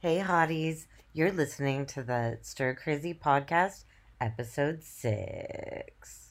[0.00, 0.86] Hey, hotties.
[1.12, 3.84] You're listening to the Stir Crazy Podcast,
[4.20, 6.30] episode six.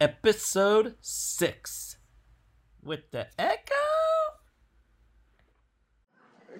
[0.00, 1.96] Episode 6
[2.82, 3.74] with the Echo.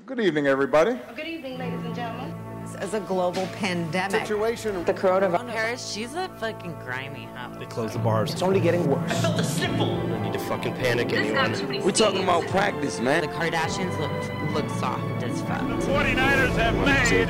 [0.07, 0.97] Good evening, everybody.
[1.17, 2.33] Good evening, ladies and gentlemen.
[2.79, 4.21] as a global pandemic.
[4.21, 4.85] Situation.
[4.85, 5.49] The coronavirus.
[5.51, 7.59] Paris, she's a fucking grimy hoe.
[7.59, 8.33] They close the bars.
[8.33, 9.23] It's only getting worse.
[9.23, 11.83] No need to fucking panic anyone.
[11.83, 13.23] We're talking about practice, man.
[13.23, 15.61] The Kardashians look look soft as fuck.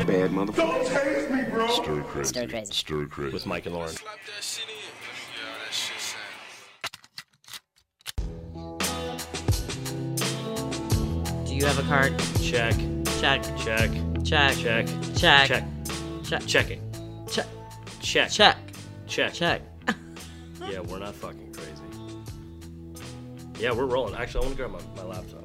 [0.07, 1.71] Bad motherfucker.
[1.71, 2.29] Stir crazy.
[2.29, 2.73] Stir crazy.
[2.73, 3.33] Stir crazy.
[3.33, 3.95] With Mike and Lauren.
[11.45, 12.19] Do you have a card?
[12.41, 12.75] Check,
[13.21, 13.43] Check.
[13.57, 13.93] check,
[14.25, 14.47] Check.
[14.55, 15.49] check, Check.
[15.49, 15.65] check.
[16.25, 16.47] Check.
[16.47, 16.81] Checking.
[17.31, 17.47] Check.
[18.01, 18.31] Check.
[18.31, 18.57] Check.
[19.07, 19.33] Check.
[19.33, 19.63] Check.
[20.71, 21.83] Yeah, we're not fucking crazy.
[23.63, 24.15] Yeah, we're rolling.
[24.15, 25.44] Actually, I want to grab my, my laptop.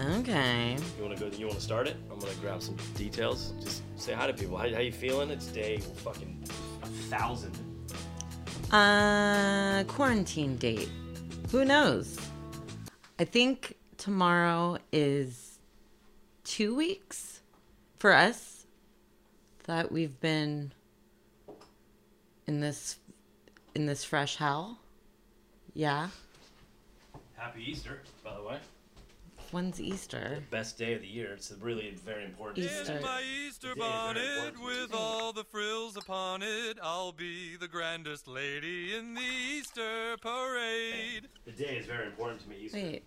[0.00, 0.76] Okay.
[0.96, 1.36] You want to go?
[1.36, 1.96] You want to start it?
[2.10, 3.52] I'm gonna grab some details.
[3.60, 4.56] Just say hi to people.
[4.56, 5.30] How, how you feeling?
[5.30, 6.42] It's day fucking
[6.82, 7.58] a thousand.
[8.72, 10.88] Uh, quarantine date.
[11.50, 12.18] Who knows?
[13.18, 15.58] I think tomorrow is
[16.44, 17.40] two weeks
[17.98, 18.64] for us
[19.64, 20.72] that we've been
[22.46, 22.98] in this
[23.74, 24.78] in this fresh hell.
[25.74, 26.08] Yeah.
[27.36, 28.58] Happy Easter, by the way.
[29.52, 30.38] When's Easter?
[30.50, 31.32] Best day of the year.
[31.32, 32.64] It's a really very important.
[32.64, 33.00] Easter.
[33.02, 36.78] My Easter Today is very bonnet with all the frills upon it.
[36.80, 41.26] I'll be the grandest lady in the Easter parade.
[41.46, 42.56] The day is very important to me.
[42.60, 42.78] Easter.
[42.78, 43.02] Wait.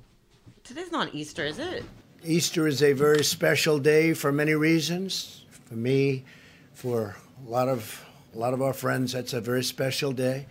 [0.66, 1.86] Today's not Easter, is it?
[2.26, 5.46] Easter is a very special day for many reasons.
[5.50, 6.26] For me,
[6.74, 7.16] for
[7.48, 8.04] a lot of
[8.36, 10.48] a lot of our friends, that's a very special day.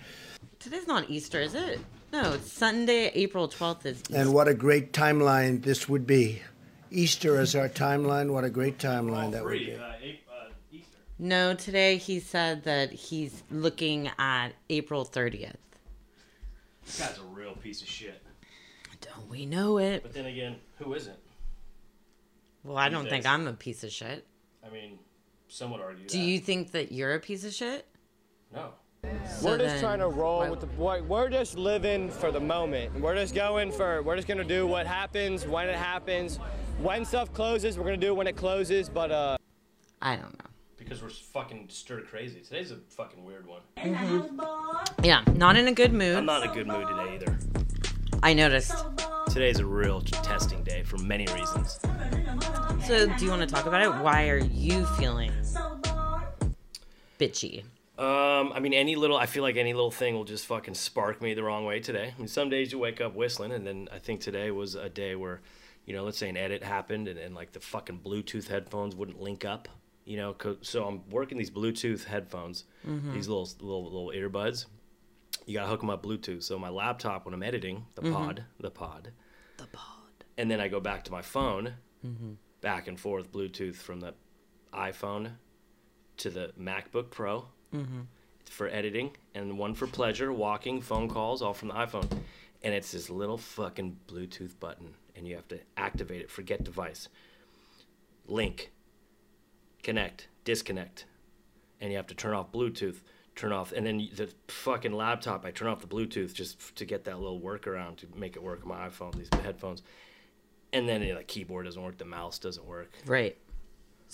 [0.59, 1.81] Today's not Easter, is it?
[2.13, 4.17] No, it's Sunday, April 12th is Easter.
[4.17, 6.43] And what a great timeline this would be.
[6.91, 8.31] Easter as our timeline.
[8.31, 9.73] What a great timeline that would be.
[9.75, 10.99] uh, Ap- uh, Easter.
[11.19, 15.55] No, today he said that he's looking at April 30th.
[16.85, 18.21] This guy's a real piece of shit.
[19.01, 20.03] Don't we know it?
[20.03, 21.19] But then again, who isn't?
[22.63, 23.25] Well, I don't think.
[23.27, 24.27] I'm a piece of shit.
[24.65, 24.99] I mean,
[25.49, 26.25] some would argue Do that.
[26.25, 27.87] you think that you're a piece of shit?
[28.53, 28.71] No.
[29.27, 31.03] So we're just trying to roll with the boy.
[31.03, 32.95] We're just living for the moment.
[33.01, 34.03] We're just going for.
[34.03, 36.39] We're just gonna do what happens when it happens.
[36.79, 38.89] When stuff closes, we're gonna do it when it closes.
[38.89, 39.37] But uh,
[40.01, 40.51] I don't know.
[40.77, 42.41] Because we're fucking stir crazy.
[42.41, 43.63] Today's a fucking weird one.
[45.03, 46.17] Yeah, not in a good mood.
[46.17, 47.39] I'm not in a good mood today either.
[48.23, 48.73] I noticed.
[49.31, 51.81] Today's a real testing day for many reasons.
[52.87, 54.03] So, do you want to talk about it?
[54.03, 55.33] Why are you feeling
[57.19, 57.65] bitchy?
[57.99, 61.21] Um, I mean, any little, I feel like any little thing will just fucking spark
[61.21, 62.15] me the wrong way today.
[62.15, 64.89] I mean, some days you wake up whistling, and then I think today was a
[64.89, 65.43] day where,
[65.85, 69.21] you know, let's say an edit happened, and, and like the fucking Bluetooth headphones wouldn't
[69.21, 69.69] link up,
[70.07, 73.13] you know, so I'm working these Bluetooth headphones, mm-hmm.
[73.13, 74.67] these little little little earbuds.
[75.45, 76.43] You gotta hook them up Bluetooth.
[76.43, 78.15] So my laptop, when I'm editing the mm-hmm.
[78.15, 79.13] pod, the pod,
[79.59, 80.25] The pod.
[80.39, 81.75] and then I go back to my phone,
[82.05, 82.33] mm-hmm.
[82.63, 84.15] back and forth Bluetooth from the
[84.73, 85.33] iPhone
[86.19, 88.01] to the MacBook Pro Mm-hmm.
[88.45, 92.11] for editing, and one for pleasure, walking, phone calls, all from the iPhone.
[92.63, 96.31] And it's this little fucking Bluetooth button, and you have to activate it.
[96.31, 97.09] Forget device,
[98.27, 98.71] link,
[99.83, 101.07] connect, disconnect,
[101.81, 103.01] and you have to turn off Bluetooth.
[103.35, 105.47] Turn off, and then the fucking laptop.
[105.47, 108.61] I turn off the Bluetooth just to get that little workaround to make it work
[108.63, 109.17] on my iPhone.
[109.17, 109.83] These headphones,
[110.75, 112.93] and then the keyboard doesn't work, the mouse doesn't work.
[113.07, 113.39] Right.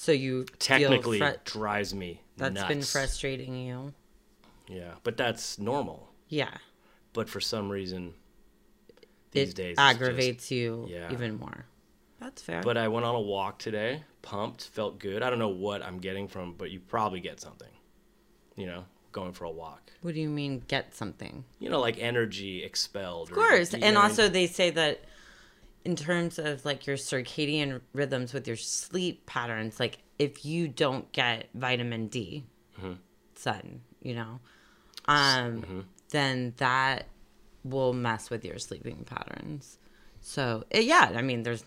[0.01, 2.69] So you feel Technically, fru- drives me that's nuts.
[2.69, 3.95] been frustrating you.
[4.69, 6.13] Yeah, but that's normal.
[6.29, 6.55] Yeah.
[7.13, 8.15] But for some reason,
[9.33, 11.11] these it days it's aggravates you yeah.
[11.13, 11.67] even more.
[12.21, 12.63] That's fair.
[12.63, 15.21] but I went on a walk today, pumped, felt good.
[15.25, 17.69] I don't know what I'm getting from, but you probably get something.
[18.55, 19.91] You know, going for a walk.
[20.03, 21.45] what do you mean get something?
[21.59, 23.31] You know, like energy expelled.
[23.31, 23.73] Of course.
[23.73, 24.33] you And know what I also mean?
[24.33, 25.01] they say that
[25.89, 31.11] in terms of like your circadian rhythms with your sleep patterns, like if you don't
[31.13, 32.45] get vitamin D,
[32.79, 32.93] Mm-hmm.
[33.35, 34.39] sun, you know,
[35.07, 35.81] um, Mm-hmm.
[36.11, 37.07] then that
[37.65, 39.79] will mess with your sleeping patterns.
[40.21, 41.65] So eh, yeah, I mean, there's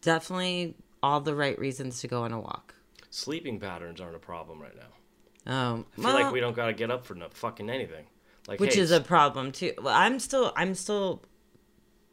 [0.00, 2.74] definitely all the right reasons to go on a walk.
[3.10, 5.52] sleeping patterns aren't a problem right now.
[5.52, 8.06] Um, I feel like we don't gotta get up for no fucking anything.
[8.48, 9.74] Like, which hey, is a problem too.
[9.82, 11.22] Well, I'm still I'm still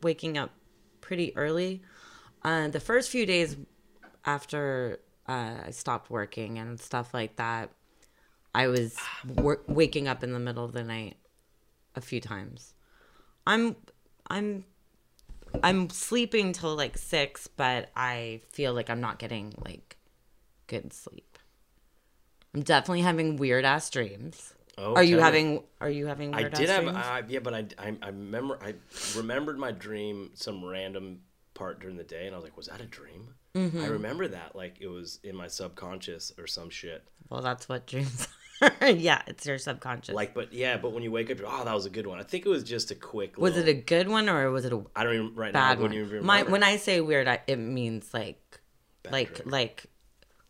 [0.02, 0.52] waking up
[1.04, 1.82] pretty early.
[2.44, 3.58] Uh, the first few days
[4.26, 7.70] after uh, I stopped working and stuff like that,
[8.56, 8.98] I was
[9.28, 11.18] wor- waking up in the middle of the night
[11.96, 12.74] a few times.
[13.46, 13.76] I'm
[14.30, 14.64] I'm
[15.62, 19.98] I'm sleeping till like six, but I feel like I'm not getting like
[20.68, 21.38] good sleep.
[22.56, 24.54] I'm definitely having weird ass dreams.
[24.78, 27.96] Oh, are you having Are you having I did have, uh, yeah, but I, I,
[28.02, 28.74] I remember, I
[29.16, 31.20] remembered my dream some random
[31.54, 33.36] part during the day, and I was like, was that a dream?
[33.56, 33.84] Mm-hmm.
[33.84, 37.04] I remember that like it was in my subconscious or some shit.
[37.30, 38.30] well, that's what dreams are.
[38.90, 40.16] yeah, it's your subconscious.
[40.16, 42.20] Like, but yeah, but when you wake up, you're, oh, that was a good one.
[42.20, 43.38] I think it was just a quick.
[43.38, 45.84] was it a good one or was it a I don't even right bad now.
[45.84, 45.92] one?
[45.92, 48.60] When My when I say weird, I, it means like,
[49.12, 49.50] like, dream.
[49.50, 49.86] like,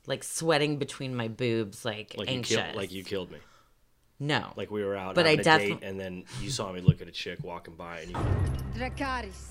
[0.07, 2.75] like sweating between my boobs, like, like you anxious.
[2.75, 3.39] like you killed me.
[4.19, 6.81] No, Like we were out But I having a date, and then you saw me
[6.81, 8.17] look at a chick walking by, and you.
[8.75, 9.49] Dracarys.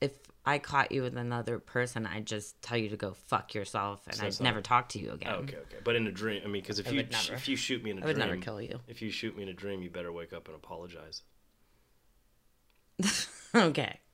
[0.00, 0.12] if
[0.44, 4.16] I caught you with another person, I'd just tell you to go fuck yourself, and
[4.16, 5.32] So I'd it's not- never talk to you again.
[5.32, 5.76] Oh, okay, okay.
[5.84, 7.34] But in a dream, I mean, because if I you never.
[7.34, 8.80] if you shoot me in a I would never kill you.
[8.88, 11.22] If you shoot me in a dream, you better wake up and apologize.
[13.54, 14.11] okay, no.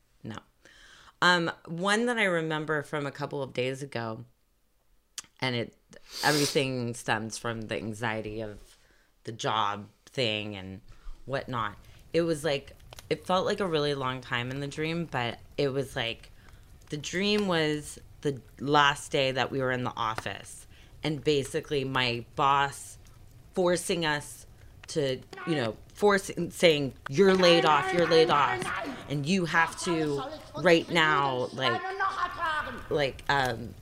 [1.20, 4.24] Um, one that I remember from a couple of days ago,
[5.40, 5.74] and it
[6.24, 8.58] everything stems from the anxiety of
[9.24, 10.80] the job thing and
[11.26, 11.76] whatnot.
[12.12, 12.72] It was like
[13.10, 16.30] it felt like a really long time in the dream, but it was like
[16.90, 20.66] the dream was the last day that we were in the office,
[21.02, 22.98] and basically my boss
[23.54, 24.46] forcing us
[24.88, 28.60] to, you know, force saying you're laid off, you're laid off,
[29.08, 30.22] and you have to
[30.56, 31.80] right now, like,
[32.90, 33.74] like, um,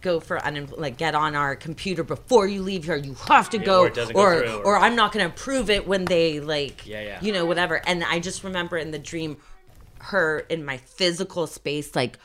[0.00, 2.96] go for unempl- like get on our computer before you leave here.
[2.96, 6.06] You have to go, or go or or or- I'm not gonna approve it when
[6.06, 7.18] they like, Yeah, yeah.
[7.20, 7.82] you know, whatever.
[7.86, 9.36] And I just remember in the dream,
[9.98, 12.18] her in my physical space, like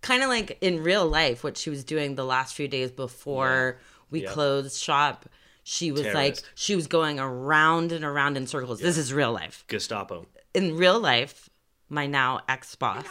[0.00, 3.78] kind of like in real life, what she was doing the last few days before
[4.10, 4.30] we Yeah.
[4.30, 5.26] closed shop.
[5.64, 8.80] She was like, she was going around and around in circles.
[8.80, 9.64] This is real life.
[9.66, 10.26] Gestapo.
[10.52, 11.48] In real life,
[11.88, 13.06] my now ex boss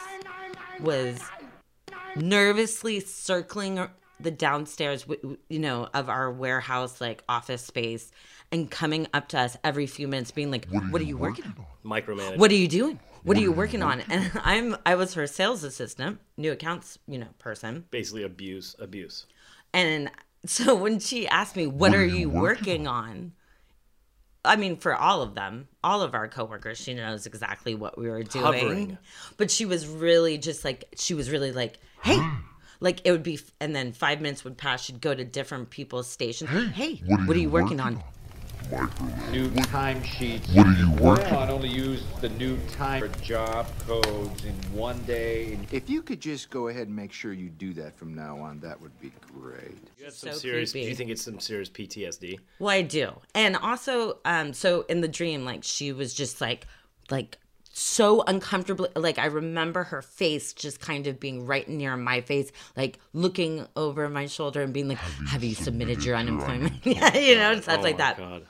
[0.79, 1.19] was
[2.15, 3.88] nervously circling
[4.19, 8.11] the downstairs, w- w- you know, of our warehouse, like office space,
[8.51, 11.65] and coming up to us every few minutes, being like, "What are you working on?
[11.83, 12.38] Micromanaging.
[12.38, 12.99] What are you doing?
[13.23, 17.17] What are you working on?" And I'm I was her sales assistant, new accounts, you
[17.17, 17.85] know, person.
[17.89, 18.75] Basically, abuse.
[18.79, 19.25] Abuse.
[19.73, 20.11] And
[20.45, 23.34] so when she asked me, "What, are, you working, on?
[24.45, 28.10] I mean, for all of them, all of our coworkers, she knows exactly what we
[28.10, 28.45] were doing.
[28.45, 28.98] Hovering.
[29.38, 32.36] But she was really just like, she was really like, "Hey." Hmm.
[32.80, 34.84] Like it would be, and then five minutes would pass.
[34.84, 36.50] She'd go to different people's stations.
[36.74, 38.04] Hey, what are, you working, on?
[39.31, 40.55] New timesheets.
[40.55, 45.01] What are you working Not only use the new time for job codes in one
[45.03, 45.59] day.
[45.71, 48.59] If you could just go ahead and make sure you do that from now on,
[48.61, 49.77] that would be great.
[49.97, 50.71] You have some So serious.
[50.71, 52.39] Do you think it's some serious PTSD?
[52.59, 53.13] Well, I do.
[53.35, 56.67] And also, um, so in the dream, like she was just like,
[57.09, 57.37] like
[57.75, 62.51] so uncomfortably, like I remember her face just kind of being right near my face,
[62.77, 67.35] like looking over my shoulder and being like, "Have you submitted your unemployment?" yeah, you
[67.35, 68.17] know, stuff oh like my that.
[68.17, 68.45] God.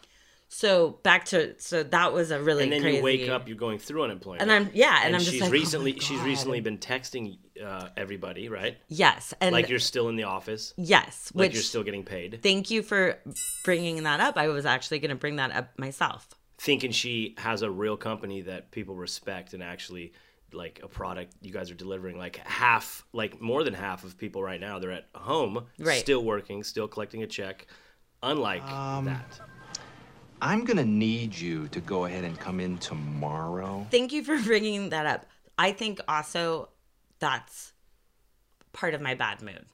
[0.55, 2.97] So back to so that was a really And then crazy.
[2.97, 4.43] you wake up, you're going through unemployment.
[4.43, 7.37] And I'm- yeah, and I'm just she's like, oh my recently she's recently been texting
[7.63, 8.77] uh, everybody, right?
[8.87, 12.39] yes, and like you're still in the office, yes, like which you're still getting paid.
[12.43, 13.17] thank you for
[13.65, 14.37] bringing that up.
[14.37, 16.27] I was actually going to bring that up myself.
[16.59, 20.13] thinking she has a real company that people respect and actually
[20.51, 24.43] like a product you guys are delivering like half like more than half of people
[24.43, 25.99] right now they're at home Right.
[25.99, 27.65] still working still collecting a check
[28.21, 29.39] unlike Um, that
[30.41, 33.87] I'm gonna need you to go ahead and come in tomorrow.
[33.91, 35.25] Thank you for bringing that up.
[35.57, 36.69] I think also
[37.19, 37.73] that's
[38.73, 39.65] part of my bad mood.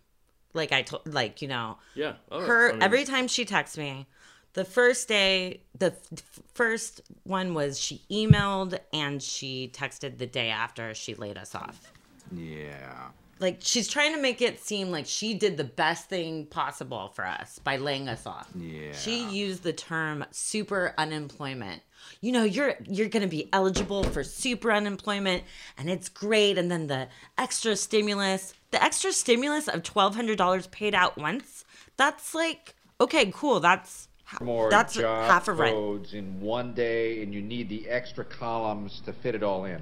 [0.53, 3.77] Like I told, like you know, yeah oh, her I mean, every time she texts
[3.77, 4.07] me,
[4.53, 10.49] the first day, the f- first one was she emailed and she texted the day
[10.49, 11.91] after she laid us off.
[12.35, 13.09] Yeah.
[13.39, 17.25] Like she's trying to make it seem like she did the best thing possible for
[17.25, 18.49] us by laying us off.
[18.55, 18.91] Yeah.
[18.91, 21.81] She used the term super unemployment.
[22.21, 25.43] You know, you're you're going to be eligible for super unemployment
[25.77, 31.17] and it's great and then the extra stimulus, the extra stimulus of $1200 paid out
[31.17, 31.63] once.
[31.97, 33.59] That's like okay, cool.
[33.61, 34.07] That's
[34.41, 35.75] More that's job half of rent.
[35.75, 39.81] codes in one day, and you need the extra columns to fit it all in.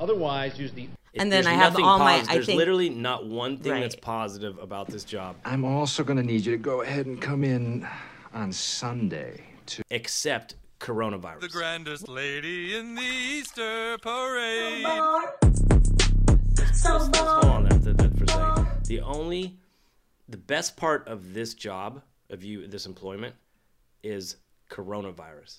[0.00, 2.90] Otherwise, use the And then I have nothing all my posi- I there's think literally
[2.90, 6.82] not one thing that's positive about this job I'm also gonna need you to go
[6.82, 7.86] ahead and come in
[8.32, 14.84] on Sunday to except coronavirus The grandest lady in the Easter parade.
[14.84, 15.62] Let's-
[16.58, 18.66] let's hold on that, that, that for a second.
[18.86, 19.56] The only,
[20.28, 23.34] the best part of this job, of you, this employment,
[24.02, 24.36] is
[24.70, 25.58] coronavirus.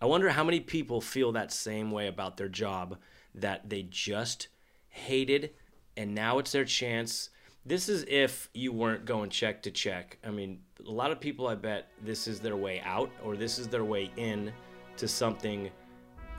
[0.00, 2.98] I wonder how many people feel that same way about their job
[3.36, 4.48] that they just
[4.88, 5.50] hated
[5.96, 7.30] and now it's their chance.
[7.64, 10.18] This is if you weren't going check to check.
[10.24, 13.58] I mean, a lot of people I bet this is their way out or this
[13.58, 14.52] is their way in
[14.98, 15.70] to something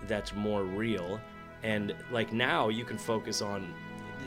[0.07, 1.19] that's more real.
[1.63, 3.73] And like now you can focus on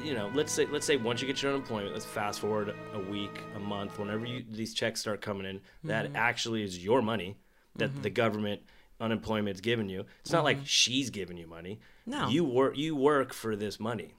[0.04, 2.98] you know, let's say let's say once you get your unemployment, let's fast forward a
[3.10, 6.16] week, a month, whenever you these checks start coming in, that Mhm.
[6.16, 7.36] actually is your money
[7.76, 8.02] that Mhm.
[8.02, 8.62] the government
[9.00, 10.04] unemployment's giving you.
[10.20, 11.80] It's not like she's giving you money.
[12.06, 12.28] No.
[12.28, 14.14] You work you work for this money.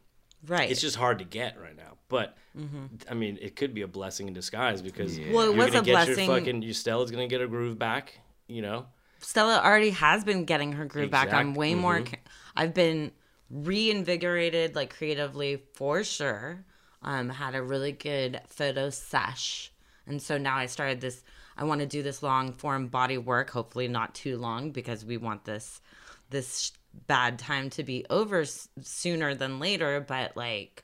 [0.45, 0.71] Right.
[0.71, 1.97] It's just hard to get right now.
[2.09, 2.89] But Mhm.
[3.09, 5.79] I mean, it could be a blessing in disguise because Well, it you're was gonna
[5.79, 8.88] a get blessing- your fucking you Stella's gonna get her groove back, you know?
[9.19, 11.31] Stella already has been getting her groove back.
[11.31, 12.00] I'm way more.
[12.00, 12.05] mhm.
[12.07, 12.17] ca-
[12.55, 13.11] I've been
[13.51, 16.65] reinvigorated, like creatively for sure.
[17.03, 19.71] Um, had a really good photo sesh,
[20.05, 21.23] and so now I started this.
[21.58, 23.50] I want to do this long form body work.
[23.50, 25.81] Hopefully, not too long because we want this
[26.29, 26.72] this
[27.08, 30.03] bad time to be over sooner than later.
[30.05, 30.84] But like,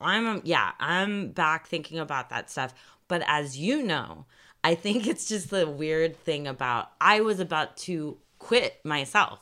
[0.00, 2.74] I'm um, yeah, I'm back thinking about that stuff.
[3.08, 4.26] But as you know,
[4.64, 9.40] I think it's just the weird thing about I was about to quit myself.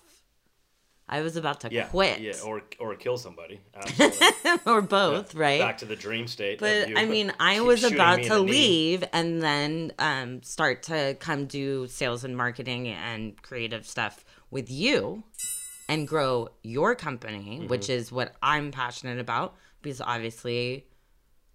[1.08, 1.84] I was about to Yeah.
[1.86, 2.20] quit.
[2.20, 3.60] Yeah, or or kill somebody.
[4.66, 5.40] Or both, Yeah.
[5.40, 5.60] right?
[5.60, 6.54] Back to the dream state.
[6.54, 8.50] of But you I mean, I was about to the knee.
[8.50, 14.70] leave and then um, start to come do sales and marketing and creative stuff with
[14.70, 15.22] you
[15.88, 17.68] and grow your company, Mm-hmm.
[17.68, 20.86] which is what I'm passionate about because obviously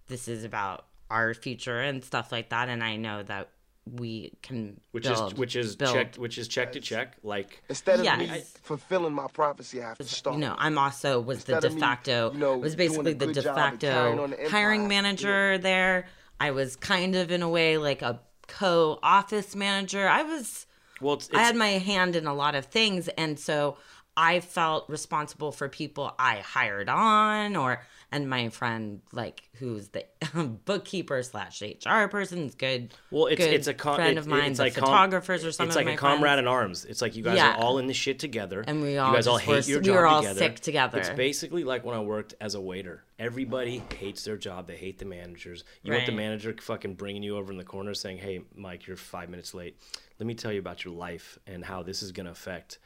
[0.08, 2.70] this is about our future and stuff like that.
[2.70, 3.50] And I know that
[3.84, 5.94] we can which build, is which is build.
[5.94, 8.18] check which is check to check like Instead of Yes.
[8.18, 10.36] me fulfilling my prophecy, I have to start.
[10.36, 13.26] you know, I'm also was the de of me, facto you know, was basically the
[13.26, 16.06] de job and carrying on facto the hiring empire, manager there.
[16.40, 20.08] I was kind of in a way like a co office manager.
[20.08, 20.66] I was
[21.00, 23.76] well it's, I had my hand in a lot of things and so
[24.16, 27.82] I felt responsible for people I hired on or
[28.12, 30.04] and my friend like who's the
[30.64, 32.92] bookkeeper slash HR person is good.
[33.10, 35.52] well it's good it's a com- friend it- of mine, it's like com- photographers or
[35.52, 35.68] something.
[35.68, 36.38] it's like a comrade friends.
[36.40, 37.52] in arms it's like you guys Yeah.
[37.54, 39.80] are all in this shit together And we you all guys all hate were- your
[39.80, 40.38] we job were all together.
[40.38, 40.98] sick together.
[40.98, 44.98] it's basically like when i worked as a waiter everybody hates their job they hate
[44.98, 48.42] the managers you want the manager fucking bringing you over in the corner saying hey
[48.54, 49.76] mike you're five minutes late
[50.18, 52.78] let me tell you about your life and how this is going to affect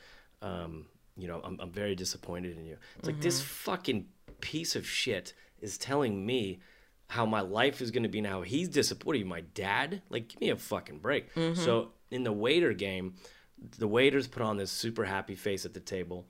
[0.43, 3.47] um, you know I'm, I'm very disappointed in you it's like this Mm-hmm.
[3.71, 4.07] fucking
[4.41, 6.61] piece of shit is telling me
[7.09, 8.43] how my life is going to be now.
[8.43, 9.07] He's disappointed.
[9.07, 10.03] What are you, my dad?
[10.11, 11.33] Like, give me a fucking break.
[11.35, 11.61] Mm-hmm.
[11.61, 13.15] So in the waiter game,
[13.79, 16.27] the waiters put on this super happy face at the table,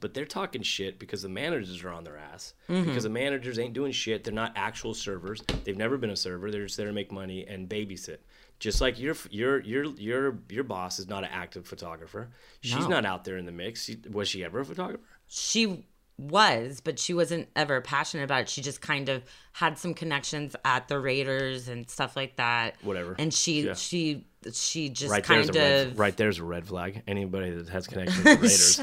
[0.00, 2.54] but they're talking shit because the managers are on their ass.
[2.68, 2.84] Mm-hmm.
[2.84, 4.24] Because the managers ain't doing shit.
[4.24, 5.42] They're not actual servers.
[5.64, 6.50] They've never been a server.
[6.50, 8.18] They're just there to make money and babysit.
[8.60, 12.28] Just like your your your your your boss is not an active photographer.
[12.60, 12.88] She's No.
[12.88, 13.84] not out there in the mix.
[13.84, 15.02] She- Was she ever a photographer?
[15.26, 18.48] she was, but she wasn't ever passionate about it.
[18.48, 22.76] She just kind of had some connections at the Raiders and stuff like that.
[22.82, 23.16] Whatever.
[23.18, 23.74] And she Yeah.
[23.74, 27.02] she she just right there's kind a red, of right there's a red flag.
[27.08, 28.80] Anybody that has connections to Raiders.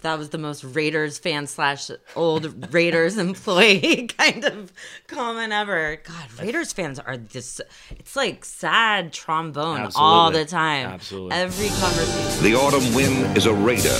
[0.00, 0.12] Shut up.
[0.12, 4.72] That was the most Raiders fan slash old Raiders employee kind of
[5.06, 6.00] comment ever.
[6.04, 7.60] God, Raiders fans are this.
[7.90, 10.86] It's like sad trombone all the time.
[10.86, 11.36] Absolutely.
[11.36, 12.44] Every conversation.
[12.44, 13.98] The autumn wind is a raider,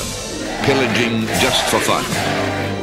[0.64, 2.04] pillaging just for fun.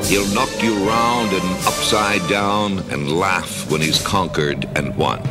[0.06, 5.22] He'll knock you round and upside down and laugh when he's conquered and won.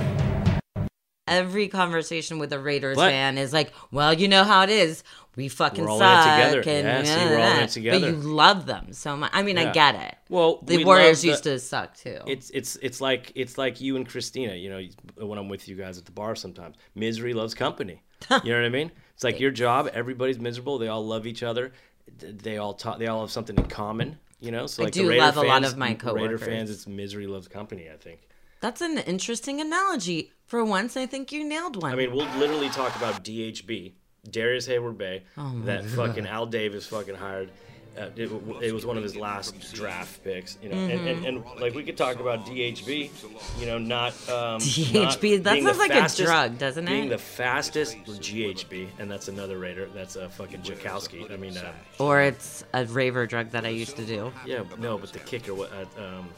[1.29, 5.03] every conversation with a Raiders But- fan is like, well, you know how it is.
[5.37, 6.37] We fucking We're all in it suck.
[6.37, 6.59] together.
[6.71, 9.31] And, Yeah, see, we're all in it But you love them so much.
[9.35, 10.15] I mean, I get it.
[10.31, 12.19] Well, the we Warriors the- used to suck too.
[12.27, 14.55] It's it's it's like it's like you and Christina.
[14.55, 18.03] You know, when I'm with you guys at the bar, sometimes misery loves company.
[18.45, 18.91] You know what I mean?
[19.15, 19.91] It's like your job.
[19.93, 20.79] Everybody's miserable.
[20.79, 21.73] They all love each other.
[22.19, 22.99] They all talk.
[22.99, 24.19] They all have something in common.
[24.41, 26.71] You know, so I like do the Raider love a lot of my Raider fans,
[26.71, 27.89] it's misery loves company.
[27.93, 28.21] I think.
[28.61, 30.33] That's an interesting analogy.
[30.47, 31.93] For once, I think you nailed one.
[31.93, 33.93] I mean, we'll literally talk about DHB,
[34.27, 35.91] Darrius Heyward-Bey, Oh that God.
[36.09, 37.51] fucking Al Davis fucking hired.
[37.99, 38.31] Uh, it,
[38.63, 41.25] it was one of his last draft picks, you know, and, and, Mm-hmm.
[41.25, 43.11] and like we could talk about DHB,
[43.59, 46.91] you know, not um, DHB, not that sounds like a drug, doesn't it?
[46.91, 49.89] Being the fastest GHB, and that's another Raider.
[49.95, 51.31] That's a fucking Janikowski.
[51.33, 54.31] I mean, uh, or it's a raver drug that I used to do.
[54.45, 56.29] yeah, no, but the kicker, uh, um,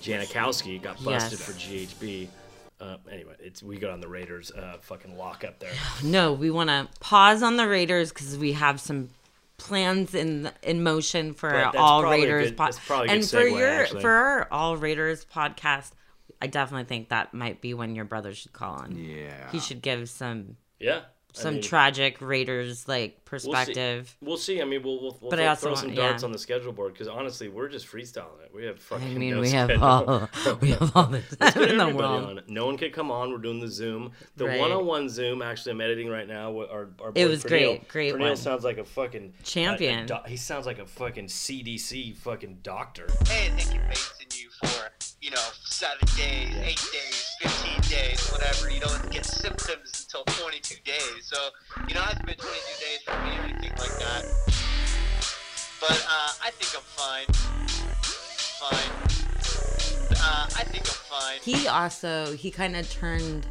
[0.00, 1.42] Janikowski got busted Yes.
[1.42, 2.28] for GHB.
[2.84, 5.72] Uh, anyway, it's we got on the Raiders uh, fucking lock up there.
[6.02, 9.08] No, we want to pause on the Raiders because we have some
[9.56, 13.20] plans in in motion for But that's all Raiders good- pod- that's probably a and
[13.22, 14.00] good for segue, your actually.
[14.02, 15.92] for our all Raiders podcast.
[16.42, 18.96] I definitely think that might be when your brother should call on.
[18.98, 19.50] Yeah.
[19.50, 21.02] he should give some Yeah.
[21.34, 23.50] Some mean- tragic Raiders like We'll see.
[23.50, 24.16] perspective.
[24.20, 24.62] We'll see.
[24.62, 26.26] I mean, we'll we'll, we'll But I throw, also throw want- some darts yeah.
[26.26, 28.52] on the schedule board because honestly, we're just freestyling it.
[28.54, 29.08] We have fucking.
[29.10, 30.28] I mean, no we have all
[30.60, 32.24] we have all the Let's time in the world.
[32.38, 32.40] on.
[32.46, 33.32] No one could come on.
[33.32, 34.12] We're doing the Zoom.
[34.36, 34.60] The Right.
[34.60, 35.42] one-on-one Zoom.
[35.42, 36.52] Actually, I'm editing right now.
[36.52, 37.48] with Our, our It was Pernille.
[37.48, 38.36] great, great Pernille one.
[38.36, 40.08] sounds like a fucking a- a Champion.
[40.28, 43.06] he sounds like a fucking CDC fucking doctor.
[43.26, 48.28] hey, I think you're basing you for, you know, seven days, eight days, 15 days,
[48.30, 48.70] whatever.
[48.70, 50.98] You don't get symptoms until 22 days.
[51.22, 51.36] So,
[51.88, 52.44] you know, it's been 22
[52.80, 54.24] days for me or anything like that.
[55.80, 57.26] But uh, I think I'm fine.
[58.60, 58.92] Fine.
[60.16, 61.38] Uh, I think I'm fine.
[61.42, 63.46] He also he kind of turned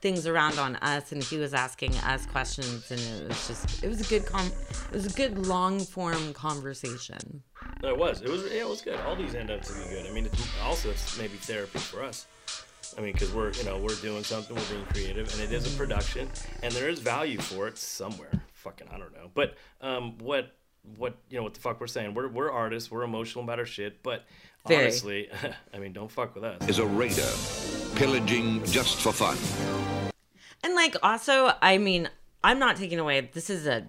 [0.00, 3.88] things around on us, and he was asking us questions, and it was just it
[3.88, 7.42] was a good com it was a good long form conversation.
[7.82, 8.22] No, it was.
[8.22, 8.44] It was.
[8.44, 8.98] Yeah, it was good.
[9.00, 10.06] All these end up to be good.
[10.06, 12.26] I mean, it's also it's maybe therapy for us.
[12.96, 15.72] I mean, because we're you know we're doing something, we're being creative, and it is
[15.72, 16.30] a production,
[16.62, 18.30] and there is value for it somewhere.
[18.54, 19.30] Fucking, I don't know.
[19.34, 20.54] But um, what
[20.96, 22.14] what you know what the fuck we're saying?
[22.14, 22.90] We're we're artists.
[22.90, 24.02] We're emotional about our shit.
[24.02, 24.24] But
[24.66, 24.84] Very.
[24.84, 25.28] honestly,
[25.74, 26.66] I mean, don't fuck with us.
[26.68, 27.28] Is a raider,
[27.96, 29.36] pillaging just for fun.
[30.64, 32.08] And like also, I mean,
[32.42, 33.28] I'm not taking away.
[33.32, 33.86] This is a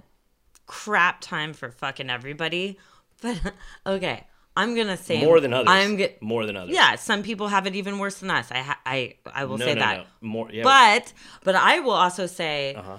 [0.65, 2.77] crap time for fucking everybody.
[3.19, 3.41] But
[3.83, 5.67] okay, I'm gonna say More than others.
[5.69, 6.73] I'm get More than others.
[6.75, 8.51] Yeah, some people have it even worse than us.
[8.51, 9.97] I ha- I I will No, say no, that.
[9.97, 10.03] no.
[10.21, 10.49] More.
[10.51, 10.63] Yeah.
[10.63, 12.97] But but I will also say Uh-huh.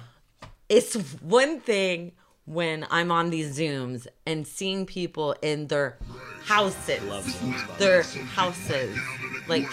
[0.69, 0.95] it's
[1.41, 2.12] one thing
[2.45, 5.99] when I'm on these Zooms and seeing people in their
[6.45, 7.03] houses.
[7.05, 8.03] Love Zooms, by the their
[8.38, 8.97] houses.
[9.49, 9.67] Like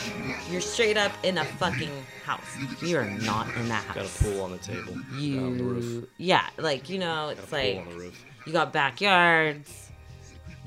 [0.51, 1.91] you're straight up in a fucking
[2.25, 2.51] house.
[2.81, 3.95] You're not in that house.
[3.95, 4.93] Got a pool on the table.
[5.19, 5.39] You
[5.79, 6.07] the.
[6.17, 8.25] Yeah, like you know, Got a it's pool like on the roof.
[8.47, 9.84] you got backyards.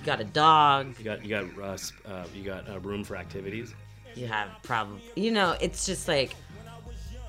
[0.09, 0.95] You got a dog.
[0.99, 3.75] You got you got uh, uh, you got uh, room for activities.
[4.15, 5.03] You have problem.
[5.17, 6.35] you know, it's just like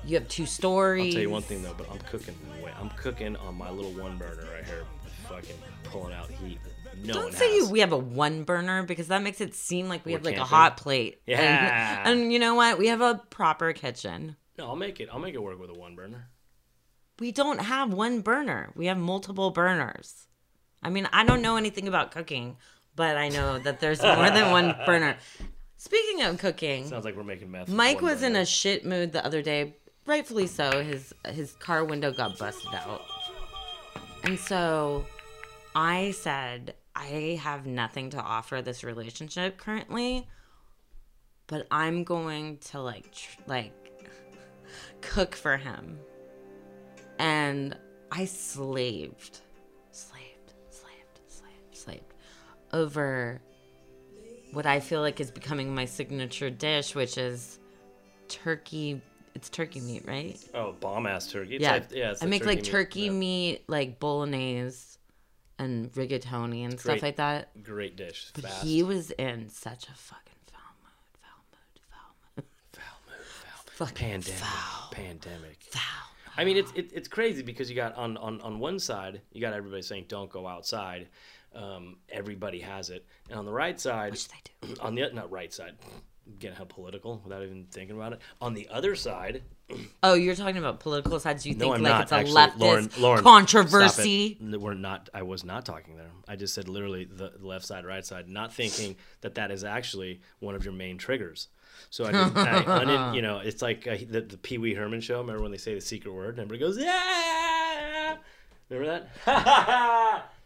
[0.02, 1.08] you have two stories.
[1.08, 2.34] I'll tell you one thing though, but I'm cooking.
[2.64, 4.84] Wait, I'm cooking on my little one burner right here,
[5.28, 6.58] fucking pulling out heat.
[7.04, 7.66] No Don't say has.
[7.66, 10.24] you we have a one burner because that makes it seem like we We're have
[10.24, 11.20] like a hot plate.
[11.26, 12.08] And- Yeah.
[12.08, 12.78] And, you know what?
[12.78, 14.36] We have a proper kitchen.
[14.56, 15.10] No, I'll make it.
[15.12, 16.28] I'll make it work with a one burner.
[17.18, 18.72] We don't have one burner.
[18.74, 20.26] We have multiple burners.
[20.82, 22.56] I mean, I don't know anything about cooking,
[22.96, 25.16] but I know that there's more than one burner.
[25.76, 27.68] Speaking of cooking, Sounds like we're making meth.
[27.68, 29.76] Mike was in a shit mood the other day,
[30.06, 30.82] rightfully so.
[30.82, 33.02] His his car window got busted out.
[34.24, 35.06] And so
[35.74, 40.28] I said, I have nothing to offer this relationship currently,
[41.46, 43.72] but I'm going to like tr- like
[45.00, 45.98] cook for him.
[47.18, 47.76] And
[48.12, 49.40] I slaved,
[52.72, 53.40] over
[54.52, 57.58] what I feel like is becoming my signature dish, which is
[58.28, 59.00] turkey.
[59.34, 60.38] It's turkey meat, right?
[60.54, 61.56] Oh, bomb ass turkey.
[61.56, 62.14] It's yeah, like- yeah.
[62.20, 62.64] I make like meat.
[62.64, 63.10] turkey Yeah.
[63.12, 64.98] meat, like bolognese
[65.58, 67.62] and rigatoni and stuff like that.
[67.62, 68.30] Great dish.
[68.34, 68.64] But Fast.
[68.64, 73.62] he was in such a fucking foul mood, foul mood, foul mood, foul mood, foul
[73.66, 73.72] mood.
[73.74, 74.40] fucking Pandemic.
[74.40, 75.58] foul, Pandemic.
[75.70, 76.06] foul.
[76.36, 79.40] I mean, it's it, it's crazy because you got on, on on one side you
[79.40, 81.08] got everybody saying don't go outside.
[81.54, 84.36] Um, everybody has it, and on the right side, Which they
[84.68, 84.74] do.
[84.80, 85.72] on the not right side,
[86.38, 88.20] getting how political without even thinking about it.
[88.40, 89.42] On the other side,
[90.02, 91.44] Oh, you're talking about political sides.
[91.44, 92.34] You no, think I'm like not it's a actually.
[92.34, 94.34] leftist Lauren, Lauren, controversy?
[94.36, 94.54] stop it.
[94.54, 95.08] N- We're not.
[95.12, 96.10] I was not talking there.
[96.28, 100.20] I just said literally the left side, right side, not thinking that that is actually
[100.38, 101.48] one of your main triggers.
[101.88, 105.00] So I, just, I unin, you know, it's like uh, the, the Pee Wee Herman
[105.00, 105.18] show.
[105.20, 108.16] Remember when they say the secret word and everybody goes, yeah.
[108.68, 110.24] Remember that?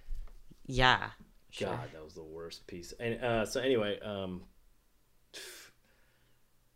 [0.66, 1.11] Yeah.
[1.59, 2.92] God, that was the worst piece.
[2.98, 4.42] And uh, so anyway, um,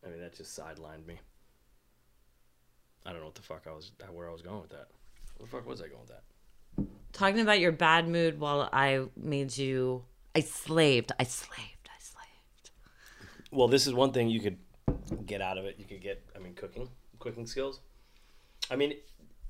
[0.06, 1.18] I mean that just sidelined me.
[3.04, 4.88] I don't know what the fuck I was where I was going with that.
[5.36, 6.22] Where the fuck was I going with that?
[7.12, 10.04] Talking about your bad mood while I made you.
[10.34, 11.12] I slaved.
[11.18, 11.88] I slaved.
[11.88, 12.70] I slaved.
[13.50, 14.58] Well, this is one thing you could
[15.26, 15.76] get out of it.
[15.78, 17.80] You could get, I mean, cooking, cooking skills.
[18.70, 18.92] I mean,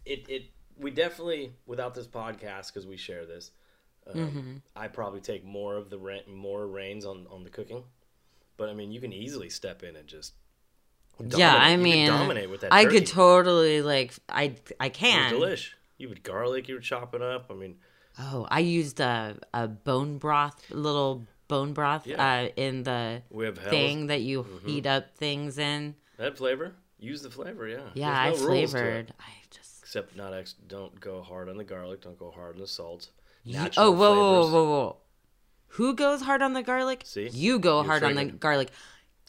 [0.06, 0.42] it, it,
[0.78, 3.50] we definitely, without this podcast, because we share this,
[4.14, 4.62] um, Mhm.
[4.76, 7.84] I probably take more of the re- more reins on, on the cooking.
[8.56, 10.34] But I mean, you can easily step in and just
[11.20, 11.60] yeah, dominate.
[11.62, 12.72] I You mean, dominate with that.
[12.72, 12.98] I turkey.
[12.98, 14.14] could totally like.
[14.28, 15.32] I I can.
[15.32, 15.70] delish.
[15.96, 16.68] You would garlic.
[16.68, 17.46] You were chopping up.
[17.50, 17.78] I mean,
[18.20, 22.22] Oh, I used a a bone broth, little bone broth, Yeah.
[22.42, 23.22] uh, in the
[23.70, 24.66] thing that you Mhm.
[24.66, 25.94] heat up things in.
[26.16, 26.74] that flavor.
[26.98, 27.68] Use the flavor.
[27.68, 27.90] Yeah.
[27.94, 29.14] Yeah, I no to flavored.
[29.20, 29.82] I just.
[29.82, 32.00] Except not ex- don't go hard on the garlic.
[32.00, 33.10] Don't go hard on the salt.
[33.48, 34.96] You- oh, whoa, whoa, whoa, whoa, whoa!
[35.68, 37.02] Who goes hard on the garlic?
[37.04, 37.28] See?
[37.28, 38.70] you go You're hard on the garlic.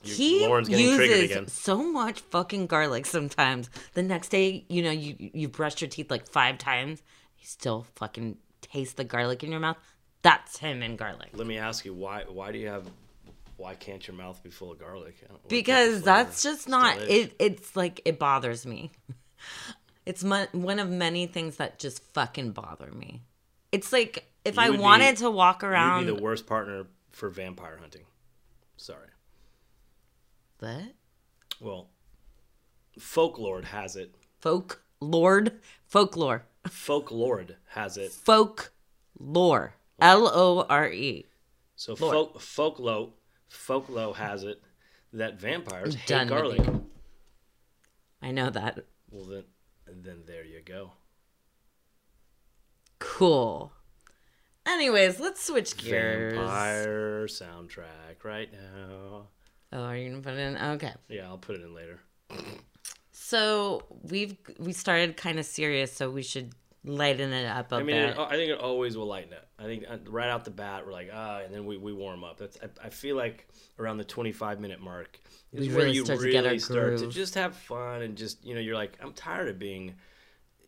[0.04, 1.48] You- he Lauren's getting triggered uses again.
[1.48, 3.70] so much fucking garlic sometimes.
[3.94, 7.02] The next day, you know, you you brushed your teeth like five times,
[7.38, 9.78] you still fucking taste the garlic in your mouth.
[10.22, 11.30] That's him and garlic.
[11.34, 12.24] Let me ask you why?
[12.28, 12.90] Why do you have?
[13.56, 15.16] Why can't your mouth be full of garlic?
[15.30, 17.36] What gives the Because that's just not it.
[17.40, 18.92] It's like it bothers me.
[20.06, 23.22] It's mon- one of many things that just fucking bother me.
[23.72, 26.06] It's like if You I would be- wanted to walk around.
[26.06, 28.04] You'd be the worst partner for vampire hunting.
[28.78, 29.10] Sorry.
[30.60, 30.94] what?
[31.60, 31.90] Well,
[32.98, 34.16] folklore has it.
[34.40, 38.12] Folk lord, folklore, Folklore has it.
[38.12, 38.72] folk
[39.20, 41.26] lore, L O R E.
[41.76, 43.10] So folk folklore
[43.50, 44.62] folklore has it
[45.14, 46.62] that vampires hate garlic.
[48.22, 48.86] I know that.
[49.12, 49.44] Well then,
[49.88, 50.92] then there you go.
[53.00, 53.72] Cool.
[54.66, 56.34] Anyways, let's switch gears.
[56.36, 59.28] Vampire soundtrack right now.
[59.72, 60.58] Oh, are you gonna put it in?
[60.58, 60.94] Okay.
[61.08, 62.00] Yeah, I'll put it in later.
[63.12, 67.80] So we've we started kind of serious, so we should lighten it up a I
[67.80, 68.10] mean, bit.
[68.12, 69.48] it, I think it always will lighten up.
[69.60, 72.24] I think uh, right out the bat, we're like, ah, and then we, we warm
[72.24, 72.38] up.
[72.38, 75.20] That's I, I feel like around the 25 minute mark
[75.52, 78.46] is We where really you to really get start to just have fun and just
[78.46, 79.96] you know you're like I'm tired of being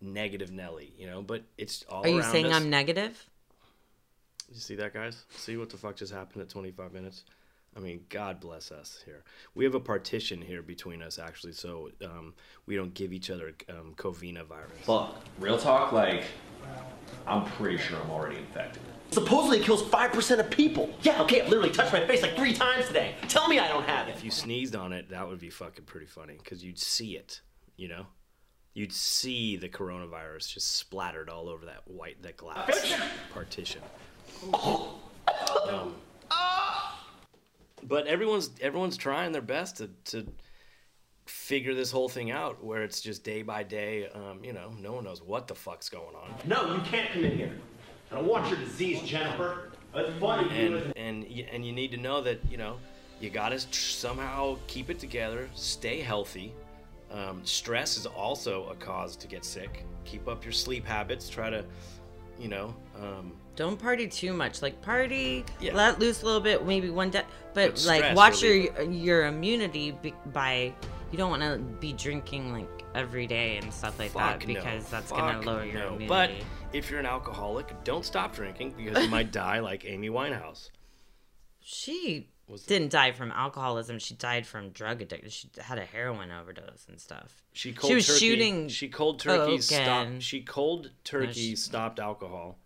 [0.02, 2.54] negative Nelly, you know, but it's all Are you saying us.
[2.54, 3.26] I'm negative?
[4.52, 5.24] You see that, guys?
[5.38, 7.24] See what the fuck just happened at 25 minutes?
[7.76, 9.24] I mean, God bless us here.
[9.56, 12.34] We have a partition here between us, actually, so um,
[12.66, 14.88] we don't give each other um, Covina virus.
[14.88, 16.26] Look, real talk, like,
[17.26, 18.82] I'm pretty sure I'm already infected.
[19.12, 20.90] Supposedly it kills 5% of people.
[21.02, 23.16] Yeah, okay, I've literally touched my face like three times today.
[23.30, 24.16] Tell me I don't have it.
[24.16, 27.42] If you sneezed on it, that would be fucking pretty funny because you'd see it,
[27.78, 28.08] you know?
[28.74, 32.94] You'd see the coronavirus just splattered all over that white, that glass
[33.34, 33.82] partition.
[35.70, 35.96] Um,
[37.84, 40.26] but everyone's everyone's trying their best to, to
[41.26, 44.94] figure this whole thing out where it's just day by day um, you know no
[44.94, 47.54] one knows what the fuck's going on No, you can't come in here.
[48.12, 49.72] I don't want your disease, Jennifer.
[49.96, 50.50] It's funny.
[50.66, 52.78] and and and you need to know that you know
[53.20, 56.54] you gotta somehow keep it together stay healthy
[57.12, 61.50] um, stress is also a cause to get sick keep up your sleep habits try
[61.50, 61.63] to
[62.39, 64.62] you know um, Don't party too much.
[64.62, 65.76] Like party, Yeah.
[65.76, 69.26] let loose a little bit, maybe one day, but, But like watch really- your your
[69.28, 69.95] immunity
[70.28, 70.74] by.
[71.12, 74.54] You don't want to be drinking like every day and stuff like that fuck no,
[74.54, 75.88] because that's gonna lower your no.
[75.88, 76.08] immunity.
[76.08, 76.32] but
[76.74, 80.69] if you're an alcoholic don't stop drinking because you might die like amy winehouse
[81.60, 84.00] she didn't die from alcoholism.
[84.00, 85.30] She died from drug addiction.
[85.30, 87.44] She had a heroin overdose and stuff.
[87.54, 91.56] she cold she was turkey, shooting she cold turkey coke stopped she cold turkey she-
[91.56, 92.58] stopped alcohol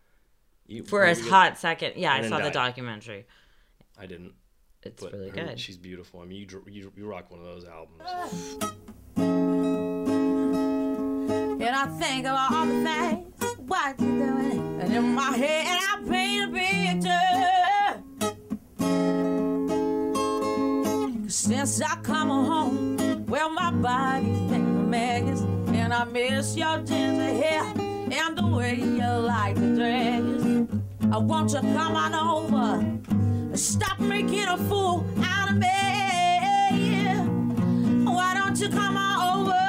[0.67, 1.93] You- for a maybe get- hot second.
[1.97, 3.25] Yeah, I and then saw the documentary.
[3.97, 4.33] I didn't.
[4.83, 5.59] It's but really her- good.
[5.59, 6.21] She's beautiful.
[6.21, 8.03] I mean, you, you you rock one of those albums.
[11.57, 16.03] And I think about all the things what you're doing, and in my head I
[16.07, 17.54] paint a picture.
[21.65, 27.23] Since I come home, well my body's been a mess, and I miss your ginger
[27.23, 30.21] hair and the way you like to dress.
[31.11, 35.67] I want you to come on over, and stop making a fool out of me.
[38.05, 39.64] Why don't you come on over,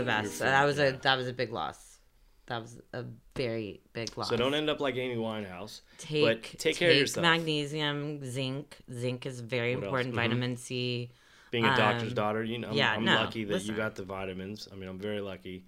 [0.00, 0.38] the best.
[0.40, 1.98] That was a that was a big loss.
[2.46, 3.04] That was a
[3.36, 4.28] very big loss.
[4.28, 5.82] So don't end up like Amy Winehouse.
[5.98, 7.22] take but take, care of yourself.
[7.22, 8.76] magnesium, zinc.
[8.92, 10.12] Zinc is very What important.
[10.14, 10.16] Mhm.
[10.16, 11.10] Vitamin C.
[11.52, 13.70] Being a doctor's Um, daughter, you know, I'm, yeah, I'm no, lucky that listen.
[13.70, 14.68] you got the vitamins.
[14.72, 15.64] I mean, I'm very lucky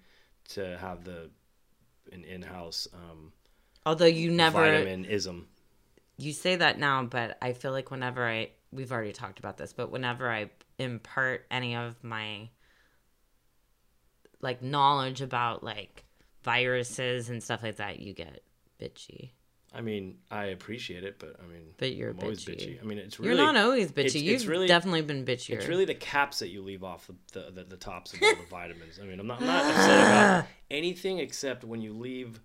[0.49, 1.29] to have the
[2.11, 3.31] an in-house um,
[3.85, 5.47] Although you never vitaminism.
[6.17, 9.71] you say that now, but I feel like whenever I we've already talked about this,
[9.73, 12.49] but whenever I impart any of my
[14.43, 16.03] like knowledge about like
[16.43, 18.43] viruses and stuff like that, you get
[18.79, 19.31] bitchy.
[19.75, 22.77] I mean, I appreciate it, but I mean, But you're always bitchy.
[22.77, 22.81] bitchy.
[22.81, 24.05] I mean, it's really You're not always bitchy.
[24.05, 25.55] It's, it's You've really definitely been bitchier.
[25.55, 28.35] It's really the caps that you leave off the the, the, the tops of all
[28.35, 28.99] the vitamins.
[29.01, 32.39] I mean, I'm not, I'm not upset about anything except when you leave